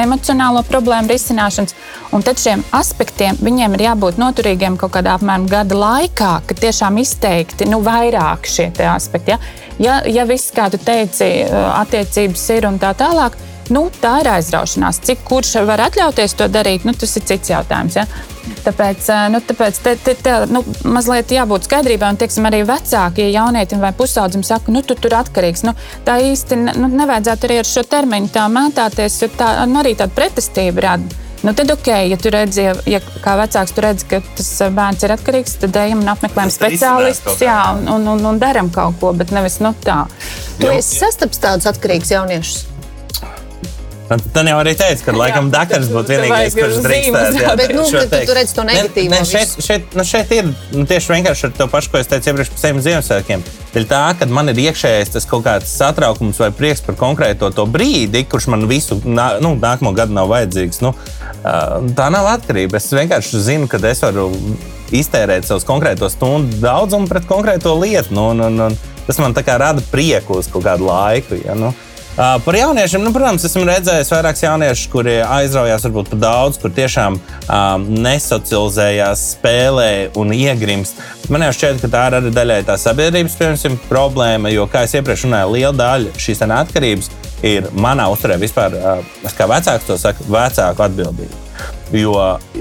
emocionālo 0.00 0.62
problēmu 0.68 1.12
risināšanas. 1.12 1.76
Un 2.14 2.22
tad 2.24 2.40
šiem 2.40 2.62
aspektiem 2.76 3.38
viņiem 3.42 3.74
ir 3.76 3.86
jābūt 3.88 4.20
noturīgiem 4.22 4.78
kaut 4.80 4.94
kādā 4.96 5.16
apmēram 5.18 5.48
gada 5.50 5.76
laikā, 5.76 6.32
kad 6.46 6.62
tiešām 6.62 7.00
izteikti 7.02 7.68
nu, 7.68 7.82
vairāk 7.84 8.46
šie 8.48 8.70
aspekti. 8.90 9.34
Ja? 9.34 9.40
Ja, 9.78 9.98
ja 10.08 10.24
viss, 10.28 10.54
kā 10.56 10.70
tu 10.72 10.80
teici, 10.80 11.28
attiecības 11.50 12.48
ir 12.56 12.70
un 12.70 12.80
tā 12.80 12.94
tālāk. 12.96 13.36
Nu, 13.72 13.88
tā 14.02 14.20
ir 14.22 14.30
aizraušanās. 14.30 15.02
Cik 15.06 15.24
kurš 15.26 15.56
var 15.66 15.82
atļauties 15.88 16.36
to 16.38 16.48
darīt, 16.52 16.86
nu, 16.86 16.94
tas 16.94 17.16
ir 17.18 17.26
cits 17.26 17.50
jautājums. 17.50 17.98
Ja? 17.98 18.06
Tāpēc, 18.66 19.08
eh, 19.10 19.26
nu, 19.34 19.40
tāpēc 19.42 19.80
te, 19.82 19.96
te, 19.98 20.14
te, 20.14 20.34
nu, 20.50 20.62
mazliet 20.86 21.34
jābūt 21.34 21.66
skaidrībai. 21.66 22.12
Un, 22.14 22.20
teiksim, 22.20 22.46
arī 22.46 22.62
vecāki, 22.66 23.26
ja 23.26 23.42
jaunietim 23.42 23.82
vai 23.82 23.92
pusaudzim 23.96 24.44
saka, 24.46 24.70
nu, 24.74 24.84
tu 24.86 24.94
tur 24.94 25.18
atkarīgs, 25.18 25.64
nu, 25.66 25.74
tā 26.06 26.18
īsti 26.22 26.60
nu, 26.62 26.90
nevajadzētu 26.94 27.48
arī 27.48 27.60
ar 27.62 27.70
šo 27.70 27.86
termiņu 27.90 28.32
tā 28.34 28.46
mētāties, 28.52 29.20
jo 29.22 29.30
tā 29.34 29.52
nu, 29.66 29.80
arī 29.82 29.96
tāda 29.98 30.14
pretestība 30.14 30.86
rada. 30.90 31.22
Nu, 31.46 31.52
tad, 31.54 31.70
ok, 31.70 31.90
ja 32.10 32.16
tu 32.18 32.30
redzi, 32.32 32.62
ja, 32.64 32.72
ja 32.90 32.98
kā 33.22 33.36
vecāks 33.38 33.74
tu 33.74 33.82
redzi, 33.84 34.06
ka 34.10 34.22
tas 34.38 34.48
eh, 34.62 34.70
bērns 34.78 35.02
ir 35.06 35.16
atkarīgs, 35.16 35.58
tad 35.66 35.82
ejam 35.82 36.06
un 36.06 36.14
apmeklējam 36.14 36.54
speciālistus 36.54 37.42
jā, 37.42 37.58
un, 37.74 37.90
un, 37.98 38.08
un, 38.14 38.30
un 38.30 38.40
darām 38.42 38.70
kaut 38.74 38.98
ko, 39.02 39.12
bet 39.16 39.34
nevis 39.34 39.58
nu, 39.62 39.74
tā. 39.84 40.04
Tu 40.62 40.70
esi 40.70 41.02
sastaps 41.02 41.42
tādus 41.42 41.70
atkarīgus 41.74 42.14
jauniešus. 42.14 42.75
Tad 44.06 44.46
jau 44.46 44.58
arī 44.60 44.72
teica, 44.78 45.02
ka 45.02 45.12
laikam 45.16 45.48
Dakars 45.50 45.88
būtu 45.90 46.12
vienīgais, 46.14 46.54
kurš 46.54 46.76
drīkstētu. 46.84 47.32
zīmes. 47.32 47.38
jā, 47.42 47.54
Bet, 47.58 47.72
nu, 47.74 47.84
tu 47.90 48.02
teikt. 48.12 48.30
redzi 48.38 48.54
to 48.54 48.62
Ne- 48.62 48.74
negatīvo 48.78 49.10
Ne, 49.10 49.20
šeit, 49.26 49.54
šeit, 49.66 49.94
nu, 49.98 50.04
šeit 50.06 50.30
ir 50.36 50.44
nu, 50.72 50.84
tieši 50.86 51.12
vienkārši 51.16 51.44
ar 51.48 51.54
to 51.58 51.66
pašu, 51.72 51.90
ko 51.90 51.98
es 51.98 52.06
teicu 52.06 52.30
iepriekš 52.30 52.52
par 52.54 52.60
saviem 52.62 52.82
Ziemassvētkiem. 52.86 53.42
Ir 53.74 53.84
tā, 53.90 54.02
ka 54.18 54.28
man 54.30 54.48
ir 54.48 54.54
iekšējais 54.54 55.10
tas 55.12 55.26
kaut 55.26 55.42
kāds 55.44 55.72
satraukums 55.74 56.38
vai 56.38 56.50
prieks 56.54 56.80
par 56.86 56.94
konkrēto 56.94 57.50
to 57.52 57.66
brīdi, 57.66 58.22
kurš 58.30 58.46
man 58.54 58.68
visu 58.70 59.00
nā, 59.04 59.40
nu, 59.42 59.56
nākamo 59.58 59.92
gadu 59.92 60.14
nav 60.14 60.30
vajadzīgs. 60.30 60.80
Nu, 60.86 60.94
tā 61.42 62.06
nav 62.14 62.30
atkarība. 62.30 62.78
Es 62.78 62.86
vienkārši 62.94 63.42
zinu, 63.42 63.66
ka 63.68 63.82
es 63.90 64.00
varu 64.06 64.30
iztērēt 64.94 65.44
savus 65.50 65.66
konkrētos 65.66 66.14
stundu 66.14 66.60
daudzumu 66.62 67.10
pret 67.10 67.26
konkrēto 67.26 67.74
lietu. 67.80 68.14
Nu, 68.14 68.30
un, 68.30 68.60
un 68.60 68.78
tas 69.06 69.18
man 69.18 69.34
rada 69.34 69.82
prieku 69.90 70.38
uz 70.38 70.46
kaut 70.46 70.64
kādu 70.64 70.86
laiku. 70.86 71.42
Ja, 71.44 71.54
nu. 71.58 71.74
Uh, 72.16 72.44
par 72.44 72.56
jauniešiem, 72.56 73.02
nu, 73.04 73.10
protams, 73.12 73.44
esmu 73.44 73.66
redzējis 73.68 74.08
vairākus 74.08 74.40
jauniešus, 74.40 74.86
kuri 74.88 75.18
aizraujās 75.20 75.84
varbūt 75.84 76.08
par 76.14 76.22
daudz, 76.22 76.56
kur 76.62 76.72
tiešām 76.72 77.18
um, 77.20 77.84
nesocializējās, 77.92 79.26
spēlē 79.34 79.90
un 80.16 80.32
iegrimst. 80.32 81.04
Man 81.28 81.44
jau 81.44 81.52
šķiet, 81.58 81.84
ka 81.84 81.92
tā 81.92 82.08
ir 82.08 82.18
arī 82.22 82.32
daļai 82.32 82.60
tā 82.70 82.80
sabiedrības 82.80 83.36
piemēram, 83.36 83.80
problēma, 83.92 84.48
jo, 84.56 84.64
kā 84.64 84.86
jau 84.86 85.02
iepriekš 85.02 85.28
runāju, 85.28 85.56
liela 85.58 85.76
daļa 85.76 86.16
šīs 86.24 86.40
te 86.40 86.48
neatkarības 86.54 87.12
ir 87.52 87.68
manā 87.76 88.08
uzturē 88.08 88.40
vispār, 88.40 88.80
uh, 88.80 89.34
kā 89.36 89.52
vecāks 89.52 89.84
to 89.84 90.00
saku, 90.00 90.24
vecāku 90.32 90.88
atbildība. 90.88 91.45
Jo 91.94 92.14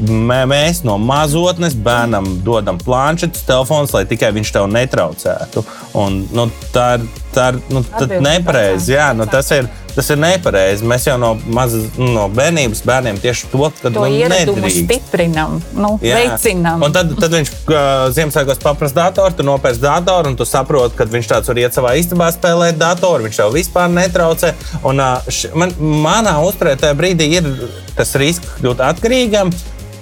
mē, 0.05 0.43
mēs 0.49 0.83
no 0.85 0.99
mazotnes 1.01 1.73
bērnam 1.85 2.27
dodam 2.45 2.77
planšetes, 2.81 3.45
telefons, 3.47 3.93
lai 3.95 4.03
tikai 4.09 4.29
viņš 4.35 4.51
tev 4.53 4.67
netraucētu. 4.69 5.63
Un, 5.97 6.21
nu, 6.35 6.45
tā 6.75 6.91
ir, 6.99 7.07
tā 7.33 7.49
ir 7.53 7.59
nu, 7.73 7.81
nepareizi. 8.21 8.93
Jā, 8.93 9.09
nu, 9.17 9.25
tas 9.31 9.49
ir, 9.55 9.69
tas 9.95 10.09
ir 10.11 10.19
nepareizi. 10.21 10.85
Mēs 10.87 11.07
jau 11.07 11.15
no, 11.21 11.33
mazas, 11.55 11.87
nu, 11.97 12.09
no 12.15 12.25
bērnības 12.35 12.81
bērniem 12.87 13.19
tieši 13.23 13.49
to, 13.51 13.69
To 13.81 13.89
nu, 13.93 14.05
ieradumu 14.11 14.61
nedrīkst. 14.61 14.85
stiprinam, 14.85 15.59
nu, 15.73 15.93
Jā. 16.03 16.19
veicinam. 16.21 16.83
Un 16.85 16.95
tad, 16.95 17.13
tad 17.19 17.33
viņš 17.35 17.51
uh, 17.65 17.77
Ziemassvētkos 18.15 18.61
paprasta 18.63 19.05
datoru, 19.05 19.37
tu 19.37 19.45
nopērci 19.47 19.81
datoru, 19.83 20.33
un 20.33 20.39
tu 20.39 20.47
saproti, 20.47 20.97
ka 20.99 21.07
viņš 21.09 21.31
tāds 21.31 21.51
var 21.51 21.61
iet 21.63 21.77
savā 21.77 21.95
istabā 21.99 22.31
spēlēt 22.35 22.79
datoru. 22.81 23.27
Viņš 23.27 23.39
tev 23.41 23.55
vispār 23.55 23.89
netraucē. 23.93 24.53
Un, 24.83 24.99
uh, 24.99 25.31
š, 25.31 25.53
man, 25.57 25.71
manā 25.79 26.35
uzturē 26.45 26.75
tajā 26.79 26.97
brīdī 26.99 27.31
ir 27.39 27.47
tas 27.95 28.13
risks 28.19 28.57
kļūt 28.59 28.83
atkarīgam. 28.91 29.53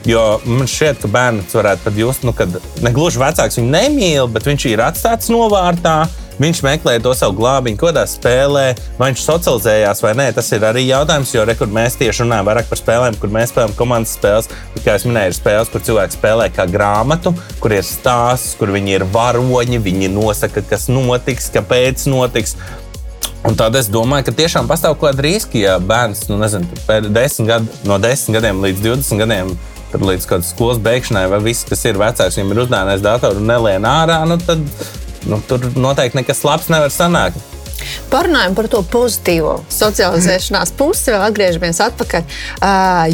Jo 0.03 0.41
man 0.43 0.67
šķiet, 0.67 0.97
ka 0.99 1.07
bērns 1.07 1.53
varētu 1.55 1.85
pat 1.85 1.95
just, 1.95 2.25
nu, 2.27 2.33
ka 2.35 2.43
ne 2.83 2.91
gluži 2.91 3.21
vecāks 3.21 3.55
viņu 3.61 3.69
nemīl, 3.71 4.27
bet 4.27 4.49
viņš 4.49 4.65
ir 4.73 4.81
atstāts 4.83 5.29
novārtā. 5.31 6.01
Viņš 6.41 6.63
meklē 6.65 6.95
to 7.03 7.13
savu 7.17 7.35
glābiņu, 7.37 7.77
kādā 7.77 8.03
spēlē, 8.09 8.65
vai 8.97 9.11
viņš 9.11 9.25
socializējās 9.27 10.01
vai 10.01 10.13
nē. 10.17 10.27
Tas 10.33 10.49
ir 10.55 10.65
arī 10.65 10.87
jautājums, 10.87 11.33
jo 11.35 11.45
re, 11.45 11.55
mēs 11.77 11.97
tieši 11.99 12.23
runājam 12.23 12.49
vairāk 12.49 12.69
par 12.71 12.79
spēlēm, 12.79 13.17
kur 13.21 13.33
mēs 13.33 13.53
spēlējam 13.53 13.75
komandas 13.77 14.15
spēles. 14.17 14.49
Bet, 14.73 14.81
kā 14.85 14.97
jau 14.97 15.11
minēju, 15.11 15.33
ir 15.33 15.37
spēles, 15.37 15.73
kur 15.73 15.83
cilvēks 15.85 16.17
spēlē 16.17 16.49
kā 16.55 16.65
grāmatu, 16.69 17.35
kur 17.61 17.75
ir 17.77 17.85
stāsts, 17.85 18.55
kur 18.57 18.73
viņi 18.73 18.97
ir 18.97 19.05
varoņi, 19.13 19.81
viņi 19.83 20.09
nosaka, 20.15 20.65
kas 20.69 20.89
notiks, 20.89 21.51
kāpēc 21.53 22.07
notiks. 22.09 22.57
Un 23.43 23.57
tad 23.59 23.75
es 23.75 23.89
domāju, 23.91 24.29
ka 24.29 24.37
tiešām 24.39 24.69
pastāv 24.71 24.95
kaut 24.95 25.11
kāda 25.11 25.25
riska, 25.25 25.59
ja 25.59 25.75
bērns 25.83 26.29
nu, 26.29 26.39
nezinu, 26.39 26.65
gadu, 27.45 27.67
no 27.83 27.99
10 27.99 28.37
gadiem 28.37 28.63
līdz 28.63 28.85
20 28.85 29.19
gadiem, 29.19 29.51
tad 29.91 30.05
līdz 30.07 30.29
skolas 30.47 30.79
beigšanai, 30.81 31.25
vai 31.29 31.41
viss, 31.43 31.67
kas 31.67 31.83
ir 31.85 31.99
vecāks, 31.99 32.39
viņam 32.39 32.55
ir 32.55 32.61
uzdāvinājis 32.63 33.03
datoru 33.03 33.43
un 33.43 33.51
nelien 33.51 33.83
ārā, 33.85 34.21
nu, 34.29 34.39
tad 34.47 34.63
nu, 35.29 35.41
tur 35.47 35.65
noteikti 35.75 36.21
nekas 36.21 36.43
labs 36.47 36.71
nevar 36.73 36.93
sanākt. 36.93 37.41
Parunājam 38.11 38.53
par 38.55 38.67
to 38.71 38.81
pozitīvo 38.87 39.55
socializēšanās 39.71 40.73
pusi, 40.77 41.09
vēl 41.11 41.25
atgriežamies 41.27 41.81
atpakaļ. 41.83 42.35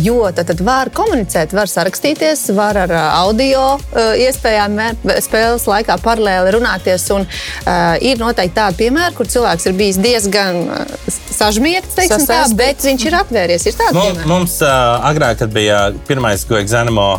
Jo 0.04 0.18
tad, 0.36 0.50
tad 0.52 0.64
var 0.66 0.92
komunicēt, 0.96 1.56
var 1.56 1.72
sarakstīties, 1.72 2.50
var 2.58 2.78
ar 2.84 2.94
audio 2.98 3.78
iespējām 4.20 4.78
spēles 5.24 5.66
laikā 5.70 5.98
paralēli 6.04 6.54
runāties. 6.58 7.08
Un, 7.16 7.26
ir 8.04 8.22
noteikti 8.22 8.58
tādi 8.60 8.84
piemēri, 8.84 9.16
kur 9.18 9.32
cilvēks 9.32 9.70
ir 9.72 9.80
bijis 9.80 10.02
diezgan 10.04 10.62
sažmiegts, 11.40 11.96
teiksim 11.98 12.28
tā, 12.30 12.44
bet 12.60 12.84
viņš 12.86 13.10
ir 13.10 13.20
atvērties. 13.24 13.68
Mums, 13.80 13.96
piemēri. 13.96 14.30
mums 14.30 14.60
agrāk, 14.68 15.48
bija 15.56 15.90
pirmais 16.08 16.46
Guigzanimo 16.50 17.14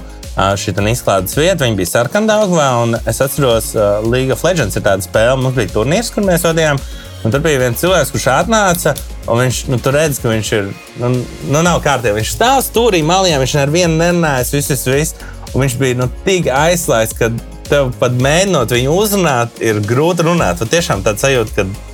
šī 0.60 0.74
izklādes 0.90 1.36
vieta, 1.36 1.64
viņi 1.64 1.78
bija 1.78 1.90
sarkandāgvā, 1.90 2.66
un 2.84 2.96
es 3.08 3.20
atceros, 3.20 3.72
uh, 3.76 4.00
League 4.06 4.32
of 4.32 4.44
Legends 4.46 4.78
ir 4.78 4.84
tāda 4.86 5.04
spēle, 5.04 5.38
mums 5.40 5.56
bija 5.58 5.72
turnīrs, 5.74 6.12
kur 6.14 6.26
mēs 6.26 6.46
vadījām. 6.46 6.80
Un 7.20 7.34
tur 7.34 7.42
bija 7.44 7.60
viens 7.60 7.76
cilvēks, 7.82 8.14
kurš 8.14 8.26
atnāca, 8.32 8.94
un 9.28 9.42
viņš 9.42 9.58
nu, 9.68 9.76
tur 9.84 9.92
redz, 9.98 10.22
ka 10.22 10.30
viņš 10.32 10.52
ir. 10.56 10.70
Nu, 11.02 11.10
nu 11.52 11.60
nav 11.66 11.82
kārtībā. 11.84 12.16
Viņš 12.16 12.32
stāv 12.32 12.62
stūrī 12.64 13.02
malā, 13.04 13.36
viņš 13.42 13.56
ar 13.60 13.72
vienu 13.74 13.98
nenājas, 14.00 14.54
viss, 14.56 14.86
viss. 14.88 15.28
Un 15.52 15.66
viņš 15.66 15.76
bija 15.76 15.98
nu, 15.98 16.08
tik 16.24 16.48
aizslēgts, 16.48 17.18
ka 17.18 17.28
tev 17.68 17.92
pat 18.00 18.16
mēģinot 18.16 18.72
viņu 18.72 18.96
uzrunāt, 18.96 19.60
ir 19.60 19.82
grūti 19.84 20.24
runāt. 20.30 20.62
Tad 20.62 20.72
tiešām 20.72 21.04
tāds 21.04 21.26
sajūta, 21.26 21.60
ka 21.60 21.88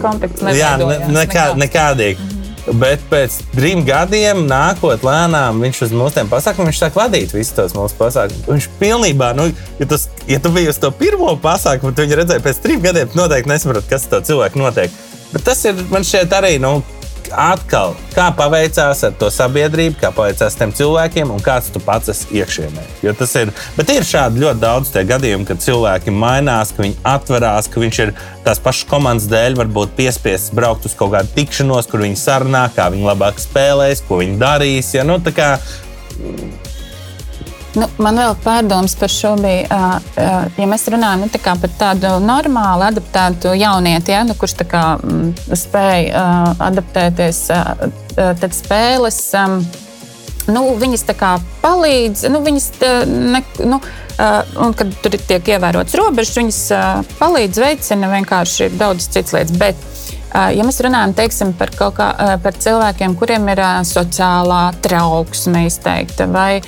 Kontakts 0.00 0.42
Jā, 0.56 0.74
ne, 0.80 0.98
nekā, 1.14 1.52
nekādīgi. 1.54 2.18
-hmm. 2.18 2.35
Bet 2.66 3.02
pēc 3.06 3.36
trim 3.52 3.84
gadiem, 3.86 4.40
nākot 4.50 5.04
lēnām, 5.06 5.60
viņš 5.62 5.84
uz 5.86 5.92
mūsu 5.94 6.24
pasākumiem 6.26 6.72
viņš 6.72 6.80
sāk 6.82 6.96
vadīt 6.98 7.34
visus 7.36 7.54
tos 7.54 7.76
mūsu 7.78 7.94
pasākumus. 8.00 8.48
Viņš 8.48 8.66
pilnībā, 8.80 9.28
nu, 9.38 9.46
ja, 9.78 9.86
tas, 9.86 10.08
ja 10.26 10.40
tu 10.42 10.50
biji 10.54 10.72
uz 10.72 10.80
to 10.82 10.90
pirmo 10.90 11.36
pasākumu, 11.42 11.94
tad 11.94 12.08
viņi 12.08 12.18
redzēja 12.22 12.42
pēc 12.42 12.58
trim 12.64 12.82
gadiem, 12.82 13.12
noteikti 13.14 13.52
nesaproti, 13.52 13.86
kas 13.92 14.08
ar 14.08 14.16
to 14.16 14.22
cilvēku 14.32 14.58
notiek. 14.64 14.98
Bet 15.30 15.46
tas 15.46 15.62
ir 15.68 15.78
man 15.92 16.06
šķiet 16.06 16.34
arī. 16.34 16.56
Nu, 16.62 16.80
atkal, 17.32 17.94
kā 18.14 18.26
paveicās 18.36 19.02
ar 19.08 19.14
to 19.20 19.30
sabiedrību, 19.32 19.98
kā 20.00 20.10
paveicās 20.14 20.58
tiem 20.58 20.74
cilvēkiem 20.76 21.32
un 21.34 21.42
kāds 21.44 21.70
tu 21.74 21.82
pats 21.84 22.12
esi 22.12 22.40
iekšienē. 22.40 22.84
Jo 23.06 23.14
tas 23.16 23.34
ir, 23.40 23.52
bet 23.78 23.92
ir 23.94 24.06
šādi 24.06 24.42
ļoti 24.44 24.62
daudz 24.62 24.92
tie 24.94 25.04
gadījumi, 25.08 25.48
kad 25.48 25.62
cilvēki 25.64 26.14
mainās, 26.14 26.74
ka 26.76 26.84
viņi 26.84 26.98
atverās, 27.14 27.70
ka 27.72 27.82
viņš 27.82 28.02
ir 28.06 28.14
tās 28.46 28.62
pašas 28.62 28.90
komandas 28.90 29.30
dēļ, 29.32 29.58
varbūt 29.62 29.96
piespiests 29.98 30.54
braukt 30.56 30.86
uz 30.88 30.94
kaut 30.98 31.14
kādu 31.16 31.32
tikšanos, 31.38 31.90
kur 31.90 32.04
viņi 32.06 32.20
sarunā, 32.20 32.66
kā 32.76 32.90
viņi 32.94 33.08
labāk 33.08 33.42
spēlēs, 33.42 34.04
ko 34.06 34.22
viņi 34.22 34.38
darīs. 34.42 34.94
Ja? 34.96 35.06
Nu, 35.06 35.20
Nu, 37.76 37.84
man 38.00 38.16
vēl 38.16 38.32
pārdoms 38.40 38.94
par 38.96 39.12
šo 39.12 39.34
bija, 39.36 39.80
ja 40.56 40.68
mēs 40.68 40.86
runājam 40.92 41.26
nu, 41.26 41.28
tā 41.32 41.40
par 41.60 41.72
tādu 41.76 42.14
normālu, 42.24 42.86
adaptētu 42.86 43.52
jaunieti, 43.52 44.14
ja, 44.14 44.22
nu, 44.24 44.36
kurš 44.38 44.54
kā, 44.70 44.84
m, 45.04 45.34
spēj 45.52 46.08
adaptēties, 46.70 47.42
tad 48.16 48.56
spēles. 48.56 49.20
Nu, 50.46 50.62
viņas 50.78 51.04
tā 51.08 51.16
kā 51.18 51.34
palīdz, 51.60 52.28
nu, 52.32 52.40
viņas, 52.46 52.70
ne, 53.10 53.42
nu, 53.66 53.80
un 54.62 54.74
kad 54.78 54.96
tur 55.02 55.18
tiek 55.18 55.52
ievērotas 55.56 55.98
robežas, 55.98 56.36
viņas 56.38 56.60
palīdz, 57.18 57.60
veicina 57.60 58.12
vienkārši 58.14 58.70
daudz 58.78 59.10
citas 59.10 59.36
lietas. 59.36 59.56
Bet, 59.60 59.86
ja 60.32 60.64
mēs 60.64 60.80
runājam 60.86 61.16
teiksim, 61.18 61.52
par, 61.58 61.74
kā, 61.76 62.10
par 62.40 62.56
cilvēkiem, 62.56 63.18
kuriem 63.20 63.50
ir 63.52 63.64
sociālā 63.90 64.68
trauksme 64.86 65.66
izteikta, 65.68 66.30
vai 66.30 66.62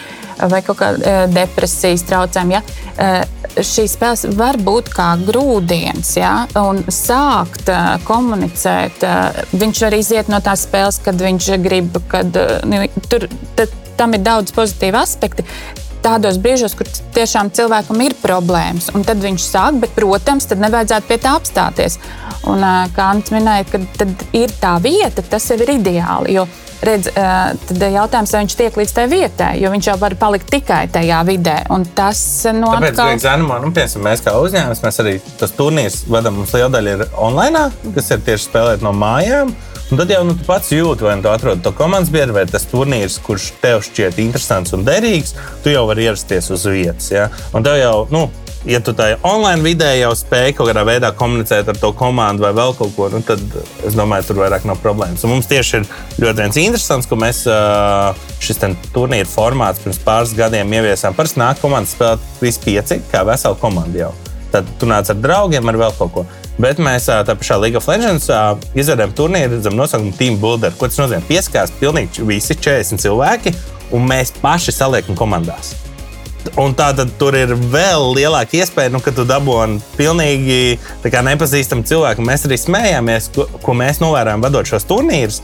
vai 0.51 0.61
kaut 0.67 0.79
kāda 0.81 1.27
depresijas 1.33 2.05
traucējuma. 2.09 2.61
Ja? 2.61 3.09
Šīs 3.59 3.97
spēles 3.97 4.25
var 4.39 4.59
būt 4.63 4.93
kā 4.95 5.11
grūdienis, 5.27 6.15
ja? 6.21 6.33
un 6.63 6.85
sākt 6.93 7.71
komunicēt. 8.09 9.05
Viņš 9.57 9.83
var 9.87 9.99
iziet 9.99 10.31
no 10.33 10.43
tās 10.45 10.67
spēles, 10.69 11.01
kad 11.05 11.19
viņš 11.21 11.51
grib, 11.65 11.99
kad 12.13 12.39
nu, 12.69 12.85
tur 13.11 13.27
tam 13.99 14.15
ir 14.15 14.23
daudz 14.23 14.55
pozitīvu 14.55 15.01
aspektu 15.01 15.47
tādos 16.05 16.39
brīžos, 16.41 16.77
kur 16.79 16.89
tiešām 17.17 17.51
cilvēkam 17.55 18.03
ir 18.05 18.15
problēmas, 18.23 18.91
un 18.95 19.05
tad 19.07 19.23
viņš 19.23 19.45
sāk, 19.45 19.81
bet, 19.83 19.95
protams, 19.97 20.47
tad 20.49 20.63
nevajadzētu 20.63 21.11
pie 21.11 21.19
tā 21.25 21.35
apstāties. 21.39 21.99
Un, 22.47 22.63
kā 22.95 23.11
Ants 23.11 23.35
minēja, 23.35 23.67
kad 23.73 24.17
ir 24.37 24.55
tā 24.61 24.77
vieta, 24.83 25.25
tas 25.27 25.51
jau 25.51 25.59
ir 25.59 25.75
ideāli. 25.79 26.39
Jo 26.39 26.47
redz, 26.85 27.09
tad 27.11 27.83
jautājums, 27.83 28.33
vai 28.35 28.43
viņš 28.45 28.57
tiek 28.59 28.77
līdz 28.79 28.93
tai 28.95 29.07
vietai, 29.11 29.51
jo 29.63 29.71
viņš 29.73 29.89
jau 29.91 29.97
var 30.01 30.15
palikt 30.21 30.51
tikai 30.53 30.85
tajā 30.95 31.23
vidē. 31.27 31.57
Un 31.75 31.87
tas 31.97 32.21
no 32.55 32.71
Tāpēc, 32.77 32.95
atkal... 32.95 33.23
Zanimā, 33.25 33.59
nu, 33.65 33.73
piemēram, 33.75 34.05
mēs 34.07 34.23
kā 34.25 34.37
uzņēmums, 34.39 34.85
mēs 34.85 35.03
arī 35.03 35.17
tas 35.41 35.55
turnīrs 35.59 36.05
vadām, 36.11 36.39
mums 36.39 36.55
liela 36.55 36.71
daļa 36.77 36.95
ir 36.95 37.05
online, 37.19 37.67
kas 37.97 38.13
ir 38.15 38.23
tieši 38.29 38.47
spēlēt 38.47 38.87
no 38.87 38.95
mājām. 38.97 39.53
Un 39.89 39.97
tad 39.97 40.11
jau 40.13 40.21
nu, 40.29 40.35
tu 40.37 40.45
pats 40.45 40.69
jūti, 40.69 41.07
vai 41.07 41.15
nu 41.17 41.25
tu 41.25 41.31
atrod 41.33 41.63
to 41.65 41.73
komandas 41.73 42.13
biedru, 42.13 42.35
vai 42.37 42.45
tas 42.49 42.67
turnīrs, 42.69 43.17
kurš 43.25 43.55
tev 43.63 43.81
šķiet 43.87 44.19
interesants 44.21 44.75
un 44.77 44.85
derīgs, 44.85 45.33
tu 45.65 45.73
jau 45.73 45.87
vari 45.89 46.05
ierasties 46.05 46.51
uz 46.53 46.67
vietas. 46.69 47.09
Ja? 47.15 47.31
Un 47.57 47.65
tev 47.65 47.79
jau, 47.81 47.95
nu, 48.13 48.27
ja 48.67 48.81
tu 48.83 48.93
tajā 48.97 49.19
online 49.27 49.63
vidē 49.63 49.91
jau 50.01 50.11
spēj 50.19 50.55
kaut 50.59 50.71
kādā 50.71 50.83
veidā 50.87 51.11
komunicēt 51.17 51.69
ar 51.71 51.79
to 51.79 51.93
komandu 51.97 52.43
vai 52.47 52.53
vēl 52.57 52.75
kaut 52.79 52.95
ko, 52.97 53.09
nu, 53.13 53.21
tad 53.27 53.43
es 53.87 53.97
domāju, 53.99 54.27
tur 54.29 54.41
vairāk 54.43 54.67
nav 54.69 54.81
problēmas. 54.83 55.23
Un 55.25 55.37
mums 55.37 55.51
tieši 55.51 55.81
ir 55.81 55.87
ļoti 56.25 56.43
viens 56.43 56.61
interesants, 56.65 57.09
ka 57.09 57.19
mēs 57.19 57.45
šis 58.45 58.63
turnīra 58.95 59.29
formāts 59.31 59.85
pirms 59.85 60.03
pāris 60.05 60.35
gadiem 60.39 60.75
ieviesām. 60.81 61.17
Parasti 61.19 61.43
nāk 61.43 61.63
komandas 61.63 61.95
spēlēt 61.97 62.43
visi 62.43 62.65
pieci, 62.65 63.01
kā 63.13 63.23
vesela 63.29 63.59
komanda 63.61 64.07
jau. 64.07 64.13
Tad 64.53 64.69
tu 64.81 64.89
nāc 64.89 65.11
ar 65.13 65.19
draugiem, 65.21 65.67
ar 65.69 65.77
vēl 65.77 65.97
kaut 65.99 66.15
ko. 66.15 66.29
Bet 66.59 66.81
mēs 66.83 67.07
tā 67.07 67.35
pašā 67.39 67.59
League 67.63 67.79
of 67.79 67.87
Legends 67.87 68.31
izvedām 68.75 69.13
turnīru 69.15 69.61
zem 69.63 69.77
nosaukuma 69.79 70.17
Team 70.19 70.41
Builder. 70.43 70.73
Ko 70.75 70.89
tas 70.91 70.99
nozīmē? 70.99 71.23
Pieskās 71.29 71.71
pilnīgi 71.79 72.25
visi 72.27 72.57
40 72.57 73.05
cilvēki, 73.05 73.55
un 73.95 74.09
mēs 74.09 74.35
paši 74.41 74.75
saliekam 74.75 75.19
komandās. 75.19 75.77
Un 76.59 76.75
tā 76.79 76.91
tad 76.97 77.11
tur 77.19 77.37
ir 77.37 77.53
vēl 77.55 78.13
lielāka 78.17 78.59
iespēja, 78.61 78.93
nu, 78.95 79.01
ka 79.03 79.13
tu 79.15 79.25
dabūji 79.29 79.81
pilnīgi 79.99 80.79
nepazīstamu 81.05 81.87
cilvēku. 81.89 82.25
Mēs 82.25 82.47
arī 82.47 82.59
smējāmies, 82.61 83.33
ko, 83.35 83.49
ko 83.63 83.75
mēs 83.77 84.01
novērojam 84.03 84.45
vadot 84.47 84.71
šos 84.71 84.87
turnīrus. 84.89 85.43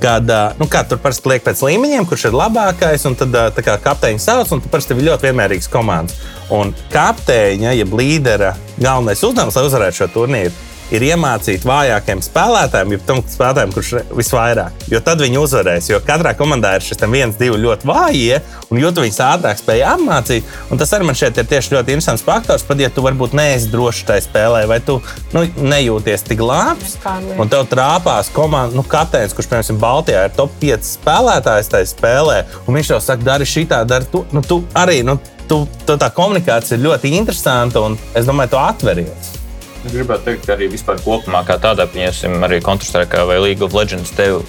Kad 0.00 0.30
nu, 0.56 0.64
kā, 0.64 0.80
tur 0.88 0.96
parasti 1.02 1.28
liek 1.28 1.44
pēc 1.44 1.60
līmeņiem, 1.60 2.06
kurš 2.08 2.30
ir 2.30 2.36
labākais, 2.40 3.04
un 3.04 3.18
tad 3.20 3.60
kā 3.66 3.74
kapteiņš 3.84 4.24
sauc, 4.24 4.54
un 4.56 4.62
tur 4.64 4.72
parasti 4.72 4.96
ir 4.96 5.04
ļoti 5.10 5.28
vienmērīgs 5.28 5.68
komandas. 5.72 6.16
Un 6.56 6.72
kapteiņa, 6.94 7.74
jeb 7.76 7.92
līdera 8.00 8.54
galvenais 8.78 9.20
uzdevums, 9.20 9.60
lai 9.60 9.66
uzvarētu 9.68 10.00
šo 10.00 10.08
turnīru, 10.16 10.56
ir 10.94 11.04
iemācīt 11.06 11.64
vājākiem 11.66 12.22
spēlētājiem, 12.24 12.94
jau 12.94 13.00
tam 13.08 13.22
spēlētājam, 13.24 13.74
kurš 13.74 13.92
visvairāk. 14.16 14.86
Jo 14.90 15.00
tad 15.04 15.22
viņi 15.22 15.40
uzvarēs. 15.40 15.90
Jo 15.92 16.00
katrā 16.04 16.34
komandā 16.38 16.74
ir 16.76 16.86
šis 16.86 17.02
viens, 17.10 17.38
divi 17.38 17.58
ļoti 17.62 17.88
vājie, 17.88 18.40
un 18.70 18.80
jo 18.82 18.90
tu 18.94 19.04
viņus 19.04 19.20
ātrāk 19.26 19.60
spēj 19.60 19.84
apmācīt. 19.92 20.52
Un 20.70 20.80
tas 20.80 20.92
arī 20.96 21.08
man 21.08 21.18
šeit 21.18 21.38
ir 21.38 21.48
tieši 21.50 21.76
ļoti 21.76 21.96
interesants 21.96 22.26
faktors. 22.26 22.66
Pat 22.66 22.82
ja 22.82 22.90
tu 22.92 23.04
varbūt 23.06 23.34
neesi 23.38 23.70
drošs 23.72 24.04
tajā 24.10 24.26
spēlē, 24.26 24.64
vai 24.70 24.80
tu 24.84 25.00
nu, 25.34 25.44
nejūties 25.60 26.26
tik 26.28 26.44
labs, 26.44 26.96
un 27.38 27.50
tev 27.50 27.66
trāpās 27.70 28.30
komandas 28.34 28.76
nu, 28.78 28.86
kapteinis, 28.86 29.34
kurš, 29.36 29.50
piemēram, 29.50 29.80
Baltijā 29.80 30.26
ir 30.28 30.36
top 30.36 30.54
5 30.62 30.88
spēlētājs 30.94 31.72
tajā 31.72 31.90
spēlē, 31.94 32.40
un 32.66 32.78
viņš 32.78 32.94
tev 32.94 33.04
saka, 33.04 33.28
dari 33.32 33.48
šitā, 33.48 33.82
dari 33.88 34.08
to. 34.12 34.24
Nu, 34.34 34.42
tu 34.46 34.62
arī 34.76 35.00
nu, 35.06 35.18
tu, 35.50 35.64
tu, 35.86 35.98
tā 35.98 36.10
komunikācija 36.14 36.78
ir 36.78 36.86
ļoti 36.86 37.14
interesanta, 37.18 37.82
un 37.82 37.98
es 38.14 38.28
domāju, 38.28 38.54
tu 38.54 38.62
atveries. 38.62 39.39
Gribētu 39.80 40.26
teikt, 40.26 40.44
ka 40.44 40.56
arī 40.56 40.68
vispār 40.74 41.00
kopumā, 41.00 41.40
kā 41.48 41.56
tādā, 41.60 41.86
pieņemsim, 41.88 42.36
arī 42.44 42.60
Counter-Strike 42.64 43.24
vai 43.28 43.38
League 43.40 43.64
of 43.64 43.76
Legends, 43.76 44.12
tev 44.12 44.42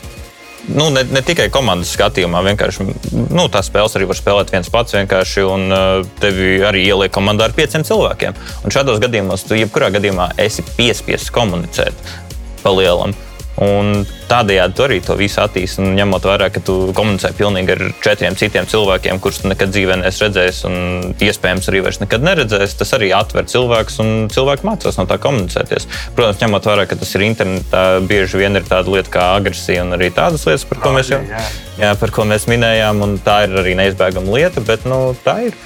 nu, 0.68 0.90
ne, 0.90 1.04
ne 1.10 1.22
tikai 1.26 1.48
komandas 1.54 1.94
skatījumā, 1.96 2.44
vienkārši 2.46 2.86
nu, 2.86 3.48
tās 3.52 3.70
spēles 3.72 3.96
arī 3.98 4.10
var 4.12 4.20
spēlēt 4.20 4.54
viens 4.54 4.70
pats. 4.72 4.94
Un 4.94 5.72
uh, 5.72 6.04
tevi 6.22 6.60
arī 6.68 6.84
ieliek 6.90 7.14
komandā 7.14 7.48
ar 7.48 7.56
pieciem 7.58 7.86
cilvēkiem. 7.88 8.38
Un 8.66 8.76
šādos 8.76 9.02
gadījumos 9.02 9.48
tu 9.48 9.58
jebkurā 9.58 9.92
gadījumā 9.96 10.32
esi 10.42 10.66
piespiests 10.76 11.34
komunicēt 11.34 12.08
pa 12.62 12.74
lielam. 12.76 13.16
Un 13.62 14.06
tādējādi 14.26 14.74
tu 14.74 14.86
arī 14.88 14.98
to 15.06 15.14
visu 15.20 15.42
attīstīji. 15.44 15.94
Ņemot 16.00 16.24
vērā, 16.26 16.48
ka 16.54 16.64
tu 16.66 16.76
komunicē 16.98 17.30
pilnīgi 17.38 17.76
ar 17.76 17.84
četriem 18.02 18.38
citiem 18.40 18.66
cilvēkiem, 18.70 19.20
kurus 19.22 19.44
tu 19.44 19.52
nekad 19.52 19.74
dzīvē 19.76 20.00
neesi 20.02 20.24
redzējis, 20.24 20.62
un 20.70 20.78
iespējams 21.22 21.70
arī 21.70 21.84
vairs 21.86 22.02
nekad 22.02 22.26
neredzēsi, 22.26 22.80
tas 22.80 22.96
arī 22.98 23.12
atver 23.14 23.46
cilvēkus, 23.52 24.00
un 24.02 24.12
cilvēki 24.34 24.66
mācās 24.66 24.98
no 24.98 25.06
tā 25.10 25.20
komunicēties. 25.22 25.86
Protams, 26.18 26.42
ņemot 26.42 26.72
vērā, 26.72 26.88
ka 26.90 26.98
tas 27.04 27.14
ir 27.18 27.28
internetā, 27.28 27.86
bieži 28.10 28.42
vien 28.42 28.58
ir 28.58 28.66
tāda 28.66 28.96
lieta 28.96 29.14
kā 29.14 29.28
agresija 29.38 29.86
un 29.86 29.94
arī 30.00 30.10
tādas 30.16 30.48
lietas, 30.50 30.66
par 30.66 30.82
ko 30.82 30.96
mēs 30.98 31.14
jau 31.14 31.22
jā, 31.22 31.94
par 32.02 32.16
ko 32.16 32.26
mēs 32.34 32.50
minējām, 32.50 33.06
un 33.06 33.18
tā 33.22 33.44
ir 33.46 33.58
arī 33.62 33.78
neizbēgama 33.78 34.40
lieta, 34.40 34.66
bet 34.66 34.90
nu, 34.90 35.04
tā 35.26 35.38
ir. 35.52 35.58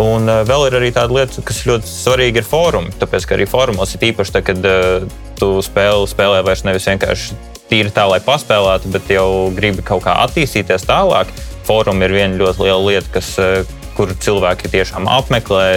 Un 0.00 0.26
uh, 0.26 0.42
vēl 0.46 0.68
ir 0.68 0.76
arī 0.80 0.90
tāda 0.94 1.14
lieta, 1.14 1.42
kas 1.46 1.62
ļoti 1.68 1.86
svarīga, 1.86 2.42
ir 2.42 2.48
fórumi. 2.48 2.90
Tāpēc, 2.98 3.28
ka 3.28 3.36
arī 3.36 3.46
fórumos 3.46 3.94
ir 3.94 4.08
īpaši, 4.10 4.34
tā, 4.34 4.42
kad 4.46 4.66
uh, 4.66 5.04
tu 5.38 5.50
spēli 5.62 6.08
spēlē 6.10 6.42
vairs 6.46 6.64
nevis 6.66 6.88
vienkārši 6.90 7.38
tīri 7.70 7.92
tā, 7.94 8.08
lai 8.10 8.18
paspēlētu, 8.24 8.90
bet 8.94 9.12
jau 9.14 9.28
gribi 9.54 9.84
kaut 9.86 10.02
kā 10.06 10.16
attīstīties 10.26 10.86
tālāk. 10.90 11.30
Fórumi 11.64 12.08
ir 12.08 12.16
viena 12.16 12.40
ļoti 12.42 12.66
liela 12.66 12.82
lieta, 12.88 13.12
kas, 13.14 13.30
uh, 13.38 13.76
kur 13.94 14.10
cilvēki 14.18 14.72
tiešām 14.72 15.06
apmeklē, 15.06 15.68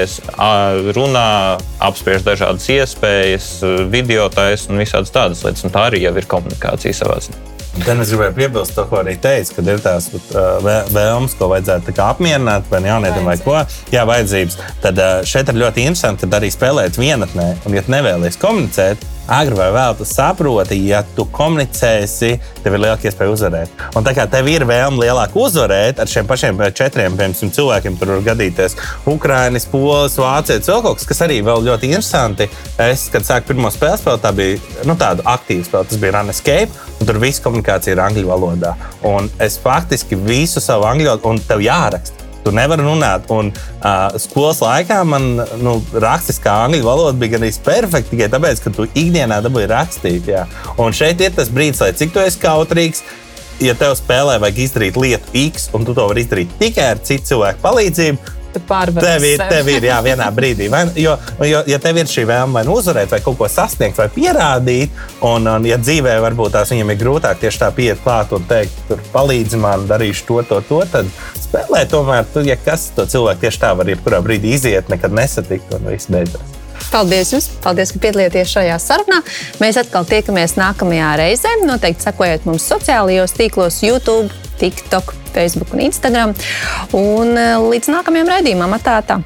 runā, 0.98 1.28
apspriež 1.86 2.26
dažādas 2.26 2.66
iespējas, 2.74 3.52
video 3.94 4.26
taisa 4.34 4.74
un 4.74 4.82
visādas 4.82 5.14
tādas 5.14 5.46
lietas. 5.46 5.68
Un 5.68 5.76
tā 5.76 5.86
arī 5.92 6.02
jau 6.08 6.16
ir 6.18 6.30
komunikācija 6.34 6.98
savā 6.98 7.20
ziņā. 7.28 7.57
Gan 7.86 8.02
es 8.02 8.10
gribēju 8.12 8.34
piebilst 8.38 8.74
to, 8.78 8.86
ko 8.90 9.02
arī 9.02 9.14
teicu, 9.22 9.58
kad 9.58 9.68
ir 9.70 9.82
tās 9.84 10.08
uh, 10.14 10.70
vēlmes, 10.94 11.36
ko 11.38 11.50
vajadzētu 11.52 11.94
apmierināt, 12.04 12.66
vai 12.72 12.82
jaunietim 12.86 13.28
vai 13.28 13.36
ko, 13.42 13.60
jā, 13.94 14.06
vajadzības. 14.08 14.58
Tad 14.84 15.02
uh, 15.04 15.20
šeit 15.28 15.52
ir 15.52 15.62
ļoti 15.62 15.86
interesanti, 15.86 16.26
kad 16.26 16.40
arī 16.40 16.50
spēlēt 16.54 16.98
vienatnē, 16.98 17.52
un 17.68 17.78
ja 17.78 17.86
nevēlies 17.94 18.40
komunicēt, 18.42 19.06
agri 19.28 19.58
vai 19.58 19.70
vēl 19.76 19.98
tu 20.00 20.08
saproti, 20.08 20.80
ja 20.88 21.04
tu 21.16 21.28
komunicēsi, 21.34 22.34
tev 22.64 22.78
ir 22.78 22.84
lielāka 22.84 23.10
iespēja 23.10 23.34
uzvarēt. 23.34 23.86
Un 23.98 24.06
tā 24.06 24.14
kā 24.18 24.28
tev 24.32 24.48
ir 24.52 24.66
vēlme 24.68 25.04
lielāk 25.04 25.36
uzvarēt 25.38 26.02
ar 26.02 26.12
šiem 26.12 26.28
pašiem 26.30 26.62
četriem 26.78 27.18
piemēram, 27.18 27.54
cilvēkiem, 27.58 27.98
tur 28.00 28.14
var 28.16 28.26
gadīties 28.32 28.78
Ukrāņus, 29.08 29.68
Polis, 29.72 30.18
Vācijas, 30.22 30.70
vēl 30.70 30.84
kaut 30.86 31.00
kas, 31.00 31.08
kas 31.12 31.24
arī 31.28 31.40
vēl 31.46 31.66
ļoti 31.68 31.92
interesanti. 31.92 32.50
Es, 32.82 33.08
kad 33.14 33.26
sāku 33.28 33.54
pirmo 33.54 33.72
spēli 33.74 34.02
spēlēt, 34.02 34.24
tā 34.24 34.34
bija 34.36 34.86
nu, 34.88 34.98
tāda 35.00 35.26
aktīva 35.34 35.66
spēle, 35.68 35.90
tas 35.92 36.02
bija 36.02 36.18
Run 36.18 36.34
Escape. 36.34 36.86
Tur 37.04 37.20
viss 37.22 37.44
komunikācija 37.44 37.96
ir 37.96 38.04
angļu 38.04 38.30
valodā. 38.30 38.76
Un 39.08 39.30
es 39.44 39.60
faktiski 39.62 40.18
visu 40.20 40.64
savu 40.64 40.88
angļu 40.90 41.12
valodu, 41.12 41.34
un 41.34 41.44
tev 41.50 41.64
jāraksta. 41.66 42.27
Tu 42.48 42.54
nevari 42.56 42.86
runāt. 42.86 43.26
Un, 43.34 43.50
uh, 43.52 44.14
skolas 44.24 44.62
laikā 44.64 45.02
man 45.04 45.26
nu, 45.60 45.74
rakstiskā 46.00 46.54
angļu 46.64 46.86
valoda 46.86 47.18
bija 47.20 47.36
gan 47.36 47.44
perfekta 47.66 48.14
tikai 48.14 48.30
tāpēc, 48.32 48.62
ka 48.64 48.72
tu 48.72 48.86
ikdienā 48.88 49.42
dabūji 49.44 49.68
rakstīt. 49.68 50.30
Jā. 50.32 50.46
Un 50.80 50.96
šeit 50.96 51.20
ir 51.20 51.36
tas 51.36 51.52
brīdis, 51.52 51.84
lai 51.84 51.92
cik 51.92 52.16
tu 52.16 52.24
esi 52.24 52.40
kautrīgs. 52.40 53.04
Ja 53.60 53.74
tev 53.76 53.98
spēlē 54.00 54.38
vajag 54.40 54.64
izdarīt 54.64 55.00
lietu 55.02 55.34
X, 55.48 55.68
un 55.76 55.84
tu 55.84 55.96
to 55.98 56.06
vari 56.08 56.24
izdarīt 56.24 56.56
tikai 56.62 56.92
ar 56.94 57.04
citu 57.04 57.34
cilvēku 57.34 57.60
palīdzību, 57.66 58.36
tu 58.54 58.62
pārvarēsi. 58.68 59.08
Tev 59.08 59.26
ir, 59.28 59.38
sevi. 59.42 59.50
tev 59.54 59.72
ir 59.74 59.88
jā, 59.90 59.98
vienā 60.06 60.28
brīdī. 60.34 60.70
Vai, 60.74 60.84
jo, 61.00 61.16
jo, 61.48 61.62
ja 61.70 61.80
tev 61.84 62.02
ir 62.02 62.12
šī 62.12 62.26
vēlme 62.30 62.60
vai 62.60 62.66
nu 62.68 62.78
uzvarēt, 62.80 63.12
vai 63.14 63.22
kaut 63.26 63.40
ko 63.40 63.50
sasniegt, 63.52 63.98
vai 64.00 64.10
pierādīt, 64.14 65.02
un, 65.28 65.48
un 65.52 65.68
ja 65.68 65.80
dzīvē 65.82 66.18
varbūt 66.26 66.56
tās 66.58 66.74
viņam 66.74 66.94
ir 66.94 67.02
grūtāk 67.02 67.42
tieši 67.44 67.64
tā 67.64 67.72
pieiet 67.78 68.04
klāt 68.04 68.34
un 68.36 68.46
teikt, 68.50 68.84
tur 68.90 69.02
palīdzi 69.14 69.62
man, 69.62 69.88
darīšu 69.90 70.28
to, 70.30 70.42
to, 70.50 70.62
to, 70.70 70.84
tad 70.92 71.10
spēlē 71.42 71.86
tomēr, 71.92 72.28
tu, 72.34 72.46
ja 72.48 72.60
kas 72.60 72.90
to 72.96 73.08
cilvēku 73.10 73.48
tieši 73.48 73.64
tā 73.66 73.74
var 73.78 73.90
jebkurā 73.92 74.22
brīdī 74.26 74.56
iziet, 74.58 74.92
nekad 74.94 75.16
nesatikt 75.16 75.76
un 75.78 75.92
viss 75.92 76.12
beidzas. 76.12 76.58
Paldies 76.92 77.34
jums! 77.34 77.50
Paldies, 77.64 77.92
ka 77.92 78.02
piedalījāties 78.06 78.52
šajā 78.54 78.78
sarunā. 78.80 79.20
Mēs 79.60 79.80
atkal 79.82 80.08
tiekamies 80.08 80.56
nākamajā 80.60 81.14
reizē. 81.20 81.56
Noteikti 81.68 82.08
sekojiet 82.08 82.46
mums 82.48 82.68
sociālajos 82.70 83.36
tīklos, 83.36 83.82
YouTube, 83.84 84.32
TikTok, 84.62 85.12
Facebook 85.38 85.74
un 85.78 85.86
Instagram. 85.88 86.36
Un 86.98 87.34
eh, 87.38 87.56
līdz 87.72 87.94
nākamajam 87.94 88.38
raidījumam, 88.38 88.78
atā! 88.82 89.02
tā. 89.06 89.22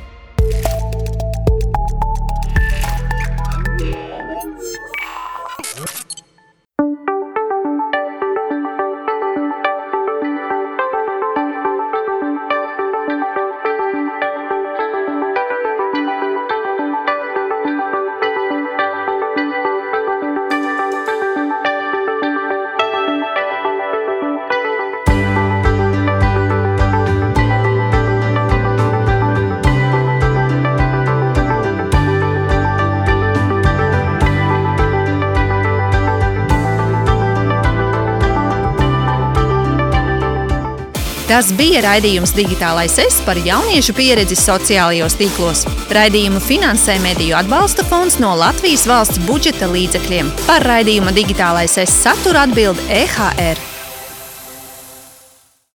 Tas 41.41 41.55
bija 41.57 41.79
raidījums 41.81 42.35
Digitālais 42.37 42.99
es 43.01 43.15
par 43.25 43.39
jauniešu 43.41 43.95
pieredzi 43.97 44.35
sociālajos 44.37 45.15
tīklos. 45.17 45.63
Raidījumu 45.97 46.37
finansē 46.45 46.99
Mediju 47.01 47.33
atbalsta 47.39 47.81
fonds 47.89 48.19
no 48.21 48.35
Latvijas 48.37 48.85
valsts 48.85 49.17
budžeta 49.25 49.71
līdzekļiem. 49.73 50.29
Par 50.45 50.69
raidījuma 50.69 51.17
Digitālais 51.17 51.81
es 51.81 51.97
saturu 52.05 52.45
atbild 52.45 52.85
EHR. 52.93 53.70